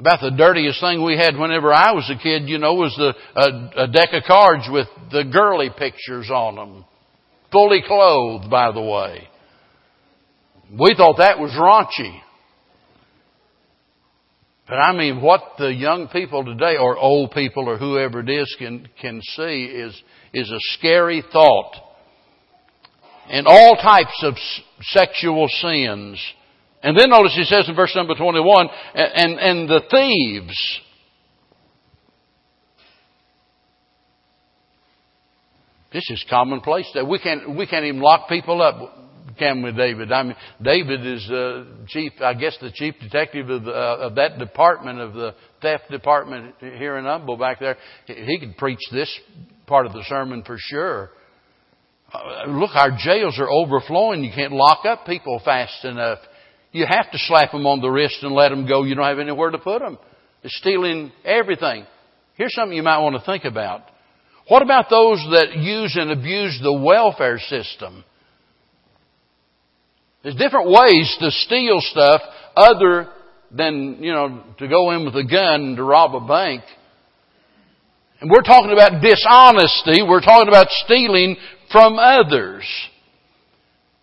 About 0.00 0.22
the 0.22 0.30
dirtiest 0.30 0.80
thing 0.80 1.04
we 1.04 1.18
had 1.18 1.36
whenever 1.36 1.74
I 1.74 1.92
was 1.92 2.10
a 2.10 2.16
kid, 2.16 2.48
you 2.48 2.56
know, 2.56 2.72
was 2.72 2.94
the, 2.96 3.12
a, 3.38 3.84
a 3.84 3.86
deck 3.86 4.08
of 4.14 4.22
cards 4.26 4.66
with 4.70 4.86
the 5.12 5.24
girly 5.30 5.68
pictures 5.76 6.30
on 6.30 6.54
them. 6.54 6.86
Fully 7.52 7.82
clothed, 7.86 8.48
by 8.48 8.72
the 8.72 8.80
way. 8.80 9.28
We 10.72 10.94
thought 10.96 11.18
that 11.18 11.38
was 11.38 11.50
raunchy. 11.50 12.18
But 14.66 14.76
I 14.76 14.96
mean, 14.96 15.20
what 15.20 15.42
the 15.58 15.70
young 15.70 16.08
people 16.08 16.46
today, 16.46 16.78
or 16.78 16.96
old 16.96 17.32
people, 17.32 17.68
or 17.68 17.76
whoever 17.76 18.20
it 18.20 18.30
is, 18.30 18.56
can, 18.58 18.88
can 19.02 19.20
see 19.20 19.64
is, 19.64 20.02
is 20.32 20.50
a 20.50 20.78
scary 20.78 21.22
thought. 21.30 21.74
And 23.28 23.46
all 23.46 23.76
types 23.76 24.18
of 24.22 24.34
sexual 24.80 25.46
sins 25.48 26.18
and 26.82 26.96
then 26.96 27.10
notice 27.10 27.34
he 27.34 27.44
says 27.44 27.68
in 27.68 27.74
verse 27.74 27.94
number 27.94 28.14
21, 28.14 28.68
and, 28.94 29.38
and 29.38 29.68
the 29.68 29.80
thieves. 29.90 30.80
This 35.92 36.08
is 36.10 36.24
commonplace. 36.30 36.86
We 37.06 37.18
can't, 37.18 37.56
we 37.56 37.66
can't 37.66 37.84
even 37.84 38.00
lock 38.00 38.28
people 38.28 38.62
up, 38.62 38.76
can 39.38 39.62
we, 39.62 39.72
David? 39.72 40.12
I 40.12 40.22
mean, 40.22 40.36
David 40.62 41.04
is 41.04 41.28
uh, 41.28 41.64
chief, 41.88 42.12
I 42.20 42.34
guess 42.34 42.56
the 42.60 42.70
chief 42.72 42.94
detective 43.00 43.50
of, 43.50 43.64
the, 43.64 43.72
uh, 43.72 43.96
of 44.06 44.14
that 44.14 44.38
department, 44.38 45.00
of 45.00 45.14
the 45.14 45.34
theft 45.60 45.90
department 45.90 46.54
here 46.60 46.96
in 46.96 47.04
Humble 47.04 47.36
back 47.36 47.58
there. 47.58 47.76
He 48.06 48.38
could 48.38 48.56
preach 48.56 48.78
this 48.92 49.12
part 49.66 49.86
of 49.86 49.92
the 49.92 50.04
sermon 50.08 50.44
for 50.44 50.56
sure. 50.58 51.10
Uh, 52.12 52.46
look, 52.48 52.70
our 52.74 52.96
jails 52.96 53.38
are 53.38 53.50
overflowing. 53.50 54.22
You 54.24 54.32
can't 54.34 54.52
lock 54.52 54.84
up 54.84 55.06
people 55.06 55.40
fast 55.44 55.84
enough. 55.84 56.18
You 56.72 56.86
have 56.88 57.10
to 57.10 57.18
slap 57.18 57.52
them 57.52 57.66
on 57.66 57.80
the 57.80 57.88
wrist 57.88 58.18
and 58.22 58.32
let 58.32 58.50
them 58.50 58.66
go. 58.66 58.84
You 58.84 58.94
don't 58.94 59.04
have 59.04 59.18
anywhere 59.18 59.50
to 59.50 59.58
put 59.58 59.80
them. 59.80 59.98
It's 60.42 60.56
stealing 60.56 61.12
everything. 61.24 61.84
Here's 62.34 62.54
something 62.54 62.76
you 62.76 62.82
might 62.82 63.00
want 63.00 63.16
to 63.16 63.26
think 63.26 63.44
about. 63.44 63.82
What 64.48 64.62
about 64.62 64.86
those 64.88 65.18
that 65.32 65.56
use 65.56 65.96
and 66.00 66.10
abuse 66.10 66.58
the 66.62 66.72
welfare 66.72 67.38
system? 67.38 68.04
There's 70.22 70.36
different 70.36 70.68
ways 70.68 71.16
to 71.20 71.30
steal 71.30 71.80
stuff 71.80 72.20
other 72.56 73.08
than, 73.50 73.98
you 74.00 74.12
know, 74.12 74.42
to 74.58 74.68
go 74.68 74.90
in 74.92 75.04
with 75.04 75.16
a 75.16 75.24
gun 75.24 75.76
to 75.76 75.84
rob 75.84 76.14
a 76.14 76.26
bank. 76.26 76.62
And 78.20 78.30
we're 78.30 78.42
talking 78.42 78.72
about 78.72 79.02
dishonesty. 79.02 80.02
We're 80.02 80.20
talking 80.20 80.48
about 80.48 80.68
stealing 80.84 81.36
from 81.72 81.98
others. 81.98 82.64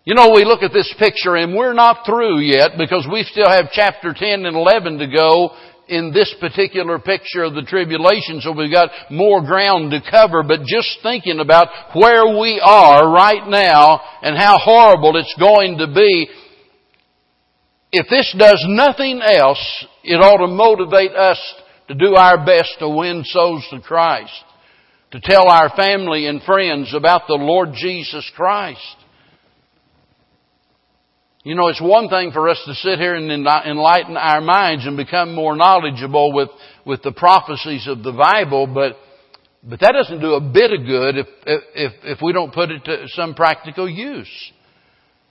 You 0.08 0.14
know, 0.14 0.30
we 0.34 0.46
look 0.46 0.62
at 0.62 0.72
this 0.72 0.90
picture 0.98 1.36
and 1.36 1.54
we're 1.54 1.74
not 1.74 2.06
through 2.06 2.40
yet 2.40 2.78
because 2.78 3.06
we 3.12 3.24
still 3.24 3.46
have 3.46 3.68
chapter 3.70 4.14
10 4.16 4.46
and 4.46 4.56
11 4.56 5.00
to 5.00 5.06
go 5.06 5.50
in 5.86 6.14
this 6.14 6.34
particular 6.40 6.98
picture 6.98 7.42
of 7.42 7.52
the 7.52 7.60
tribulation, 7.60 8.40
so 8.40 8.52
we've 8.52 8.72
got 8.72 8.88
more 9.10 9.42
ground 9.42 9.90
to 9.90 10.00
cover, 10.10 10.42
but 10.42 10.60
just 10.64 11.00
thinking 11.02 11.40
about 11.40 11.68
where 11.94 12.40
we 12.40 12.58
are 12.58 13.12
right 13.12 13.46
now 13.48 14.00
and 14.22 14.38
how 14.38 14.56
horrible 14.56 15.14
it's 15.18 15.34
going 15.38 15.76
to 15.76 15.88
be, 15.88 16.30
if 17.92 18.06
this 18.08 18.34
does 18.38 18.64
nothing 18.66 19.20
else, 19.20 19.84
it 20.04 20.16
ought 20.16 20.38
to 20.38 20.50
motivate 20.50 21.12
us 21.12 21.38
to 21.88 21.94
do 21.94 22.14
our 22.14 22.46
best 22.46 22.70
to 22.78 22.88
win 22.88 23.24
souls 23.26 23.66
to 23.72 23.80
Christ, 23.80 24.32
to 25.10 25.20
tell 25.20 25.50
our 25.50 25.68
family 25.76 26.26
and 26.26 26.42
friends 26.44 26.94
about 26.94 27.26
the 27.28 27.34
Lord 27.34 27.74
Jesus 27.74 28.30
Christ. 28.34 28.97
You 31.48 31.54
know, 31.54 31.68
it's 31.68 31.80
one 31.80 32.10
thing 32.10 32.30
for 32.32 32.50
us 32.50 32.60
to 32.66 32.74
sit 32.74 32.98
here 32.98 33.14
and 33.14 33.32
enlighten 33.32 34.18
our 34.18 34.42
minds 34.42 34.86
and 34.86 34.98
become 34.98 35.34
more 35.34 35.56
knowledgeable 35.56 36.30
with, 36.34 36.50
with 36.84 37.02
the 37.02 37.10
prophecies 37.10 37.88
of 37.88 38.02
the 38.02 38.12
Bible, 38.12 38.66
but, 38.66 38.98
but 39.62 39.80
that 39.80 39.92
doesn't 39.92 40.20
do 40.20 40.34
a 40.34 40.42
bit 40.42 40.78
of 40.78 40.84
good 40.84 41.16
if, 41.16 41.26
if, 41.46 41.92
if 42.04 42.18
we 42.22 42.34
don't 42.34 42.52
put 42.52 42.70
it 42.70 42.84
to 42.84 43.06
some 43.14 43.34
practical 43.34 43.88
use. 43.88 44.28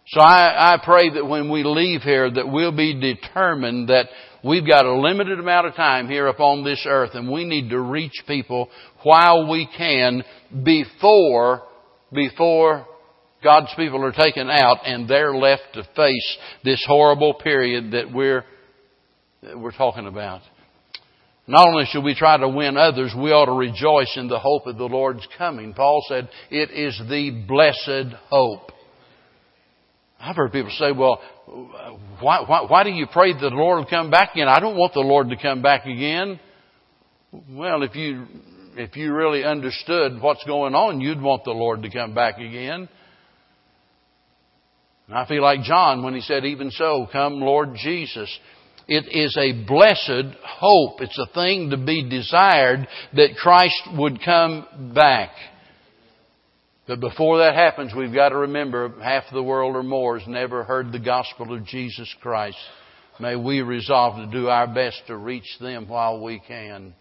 So 0.07 0.19
I, 0.19 0.73
I 0.73 0.77
pray 0.83 1.11
that 1.11 1.23
when 1.23 1.51
we 1.51 1.63
leave 1.63 2.01
here 2.01 2.31
that 2.31 2.51
we'll 2.51 2.75
be 2.75 2.99
determined 2.99 3.89
that 3.89 4.07
we've 4.43 4.65
got 4.65 4.87
a 4.87 4.99
limited 4.99 5.39
amount 5.39 5.67
of 5.67 5.75
time 5.75 6.07
here 6.07 6.25
upon 6.25 6.63
this 6.63 6.83
earth 6.89 7.11
and 7.13 7.31
we 7.31 7.43
need 7.45 7.69
to 7.69 7.79
reach 7.79 8.23
people 8.25 8.71
while 9.03 9.47
we 9.47 9.69
can 9.77 10.23
before, 10.63 11.61
before 12.11 12.87
God's 13.43 13.73
people 13.75 14.03
are 14.03 14.11
taken 14.11 14.49
out 14.49 14.79
and 14.85 15.07
they're 15.07 15.35
left 15.35 15.63
to 15.73 15.83
face 15.95 16.38
this 16.63 16.83
horrible 16.88 17.35
period 17.35 17.91
that 17.91 18.11
we're, 18.11 18.43
that 19.43 19.59
we're 19.59 19.71
talking 19.71 20.07
about. 20.07 20.41
Not 21.45 21.67
only 21.67 21.85
should 21.85 22.03
we 22.03 22.15
try 22.15 22.38
to 22.38 22.49
win 22.49 22.75
others, 22.75 23.13
we 23.17 23.31
ought 23.31 23.45
to 23.45 23.53
rejoice 23.53 24.13
in 24.17 24.27
the 24.27 24.39
hope 24.39 24.67
of 24.67 24.77
the 24.77 24.85
Lord's 24.85 25.25
coming. 25.38 25.73
Paul 25.73 26.03
said, 26.09 26.27
it 26.49 26.71
is 26.71 26.99
the 27.09 27.45
blessed 27.47 28.15
hope. 28.29 28.71
I've 30.19 30.35
heard 30.35 30.51
people 30.51 30.71
say, 30.77 30.91
well, 30.91 31.21
why, 32.19 32.43
why, 32.45 32.65
why 32.67 32.83
do 32.83 32.89
you 32.89 33.05
pray 33.11 33.33
that 33.33 33.39
the 33.39 33.47
Lord 33.47 33.77
will 33.77 33.89
come 33.89 34.11
back 34.11 34.33
again? 34.33 34.47
I 34.47 34.59
don't 34.59 34.75
want 34.75 34.93
the 34.93 34.99
Lord 34.99 35.29
to 35.29 35.38
come 35.38 35.61
back 35.61 35.85
again. 35.85 36.39
Well, 37.51 37.83
if 37.83 37.95
you 37.95 38.25
if 38.77 38.95
you 38.95 39.13
really 39.13 39.43
understood 39.43 40.21
what's 40.21 40.43
going 40.45 40.75
on, 40.75 41.01
you'd 41.01 41.21
want 41.21 41.43
the 41.43 41.51
Lord 41.51 41.81
to 41.83 41.89
come 41.89 42.13
back 42.13 42.38
again. 42.38 42.88
And 45.07 45.17
I 45.17 45.25
feel 45.25 45.41
like 45.41 45.61
John 45.61 46.03
when 46.03 46.13
he 46.13 46.21
said, 46.21 46.45
even 46.45 46.71
so, 46.71 47.07
come 47.11 47.39
Lord 47.39 47.75
Jesus. 47.75 48.29
It 48.89 49.05
is 49.11 49.35
a 49.37 49.65
blessed 49.65 50.35
hope. 50.43 51.01
It's 51.01 51.19
a 51.19 51.33
thing 51.33 51.71
to 51.71 51.77
be 51.77 52.09
desired 52.09 52.87
that 53.13 53.35
Christ 53.41 53.81
would 53.97 54.19
come 54.23 54.93
back. 54.93 55.31
But 56.87 57.01
before 57.01 57.39
that 57.39 57.53
happens, 57.53 57.93
we've 57.93 58.13
got 58.13 58.29
to 58.29 58.37
remember 58.37 58.93
half 59.01 59.23
the 59.31 59.43
world 59.43 59.75
or 59.75 59.83
more 59.83 60.17
has 60.17 60.27
never 60.27 60.63
heard 60.63 60.91
the 60.91 60.99
gospel 60.99 61.53
of 61.53 61.65
Jesus 61.65 62.13
Christ. 62.21 62.57
May 63.19 63.35
we 63.35 63.61
resolve 63.61 64.15
to 64.15 64.31
do 64.31 64.47
our 64.47 64.67
best 64.73 65.01
to 65.07 65.17
reach 65.17 65.57
them 65.59 65.89
while 65.89 66.21
we 66.21 66.41
can. 66.47 66.93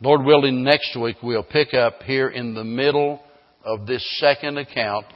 Lord 0.00 0.24
willing, 0.24 0.62
next 0.62 0.96
week 0.96 1.16
we'll 1.22 1.42
pick 1.42 1.74
up 1.74 2.02
here 2.04 2.28
in 2.28 2.54
the 2.54 2.64
middle 2.64 3.20
of 3.64 3.86
this 3.86 4.06
second 4.20 4.56
account 4.56 5.06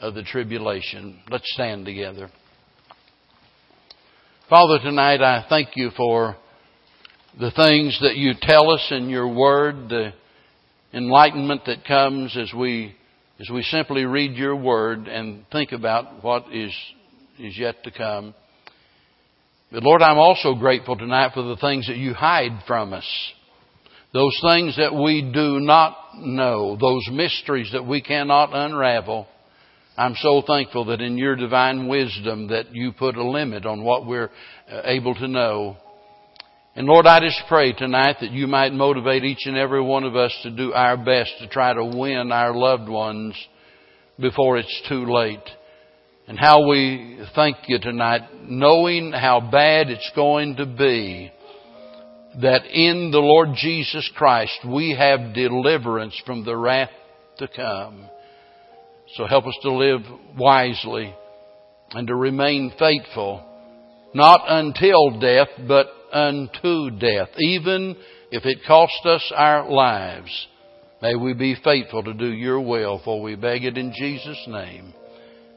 of 0.00 0.14
the 0.14 0.22
tribulation. 0.22 1.20
Let's 1.30 1.50
stand 1.52 1.86
together. 1.86 2.30
Father, 4.48 4.78
tonight 4.78 5.22
I 5.22 5.46
thank 5.48 5.70
you 5.76 5.90
for 5.96 6.36
the 7.38 7.50
things 7.50 7.98
that 8.02 8.16
you 8.16 8.32
tell 8.40 8.70
us 8.70 8.86
in 8.90 9.08
your 9.08 9.28
word, 9.28 9.88
the 9.88 10.12
enlightenment 10.92 11.62
that 11.66 11.84
comes 11.84 12.36
as 12.36 12.52
we 12.52 12.94
as 13.40 13.50
we 13.50 13.62
simply 13.62 14.04
read 14.04 14.36
your 14.36 14.54
word 14.54 15.08
and 15.08 15.44
think 15.50 15.72
about 15.72 16.22
what 16.22 16.44
is 16.52 16.72
is 17.38 17.58
yet 17.58 17.82
to 17.84 17.90
come. 17.90 18.34
But 19.72 19.82
Lord, 19.82 20.02
I'm 20.02 20.18
also 20.18 20.54
grateful 20.54 20.96
tonight 20.96 21.32
for 21.34 21.42
the 21.42 21.56
things 21.56 21.88
that 21.88 21.96
you 21.96 22.14
hide 22.14 22.62
from 22.66 22.92
us. 22.92 23.32
Those 24.12 24.38
things 24.48 24.76
that 24.76 24.94
we 24.94 25.22
do 25.22 25.58
not 25.58 25.96
know, 26.16 26.76
those 26.80 27.08
mysteries 27.10 27.70
that 27.72 27.84
we 27.84 28.00
cannot 28.00 28.50
unravel. 28.52 29.26
I'm 29.96 30.14
so 30.16 30.42
thankful 30.46 30.86
that 30.86 31.00
in 31.00 31.16
your 31.16 31.36
divine 31.36 31.88
wisdom 31.88 32.48
that 32.48 32.74
you 32.74 32.92
put 32.92 33.16
a 33.16 33.28
limit 33.28 33.64
on 33.64 33.84
what 33.84 34.06
we're 34.06 34.30
uh, 34.70 34.80
able 34.84 35.14
to 35.14 35.28
know. 35.28 35.76
And 36.74 36.86
Lord, 36.86 37.06
I 37.06 37.20
just 37.20 37.42
pray 37.48 37.72
tonight 37.72 38.16
that 38.20 38.32
you 38.32 38.48
might 38.48 38.72
motivate 38.72 39.22
each 39.22 39.46
and 39.46 39.56
every 39.56 39.82
one 39.82 40.02
of 40.02 40.16
us 40.16 40.36
to 40.42 40.50
do 40.50 40.72
our 40.72 40.96
best 40.96 41.32
to 41.38 41.48
try 41.48 41.72
to 41.72 41.84
win 41.84 42.32
our 42.32 42.52
loved 42.52 42.88
ones 42.88 43.34
before 44.18 44.58
it's 44.58 44.82
too 44.88 45.06
late 45.06 45.48
and 46.26 46.38
how 46.38 46.66
we 46.68 47.20
thank 47.34 47.56
you 47.66 47.78
tonight, 47.78 48.22
knowing 48.48 49.12
how 49.12 49.40
bad 49.40 49.90
it's 49.90 50.10
going 50.16 50.56
to 50.56 50.66
be, 50.66 51.30
that 52.40 52.64
in 52.66 53.10
the 53.12 53.18
Lord 53.18 53.50
Jesus 53.56 54.10
Christ 54.16 54.58
we 54.66 54.96
have 54.98 55.34
deliverance 55.34 56.20
from 56.24 56.44
the 56.44 56.56
wrath 56.56 56.90
to 57.38 57.48
come. 57.48 58.08
So 59.14 59.26
help 59.26 59.46
us 59.46 59.56
to 59.62 59.72
live 59.72 60.00
wisely 60.36 61.14
and 61.92 62.08
to 62.08 62.14
remain 62.14 62.72
faithful, 62.78 63.44
not 64.12 64.40
until 64.48 65.20
death, 65.20 65.48
but 65.68 65.86
unto 66.12 66.90
death, 66.90 67.28
even 67.38 67.96
if 68.32 68.44
it 68.44 68.64
cost 68.66 69.06
us 69.06 69.32
our 69.34 69.70
lives. 69.70 70.48
May 71.00 71.14
we 71.14 71.32
be 71.34 71.56
faithful 71.62 72.02
to 72.02 72.14
do 72.14 72.32
your 72.32 72.60
will, 72.60 73.00
for 73.04 73.22
we 73.22 73.36
beg 73.36 73.64
it 73.64 73.78
in 73.78 73.92
Jesus' 73.96 74.44
name. 74.48 74.94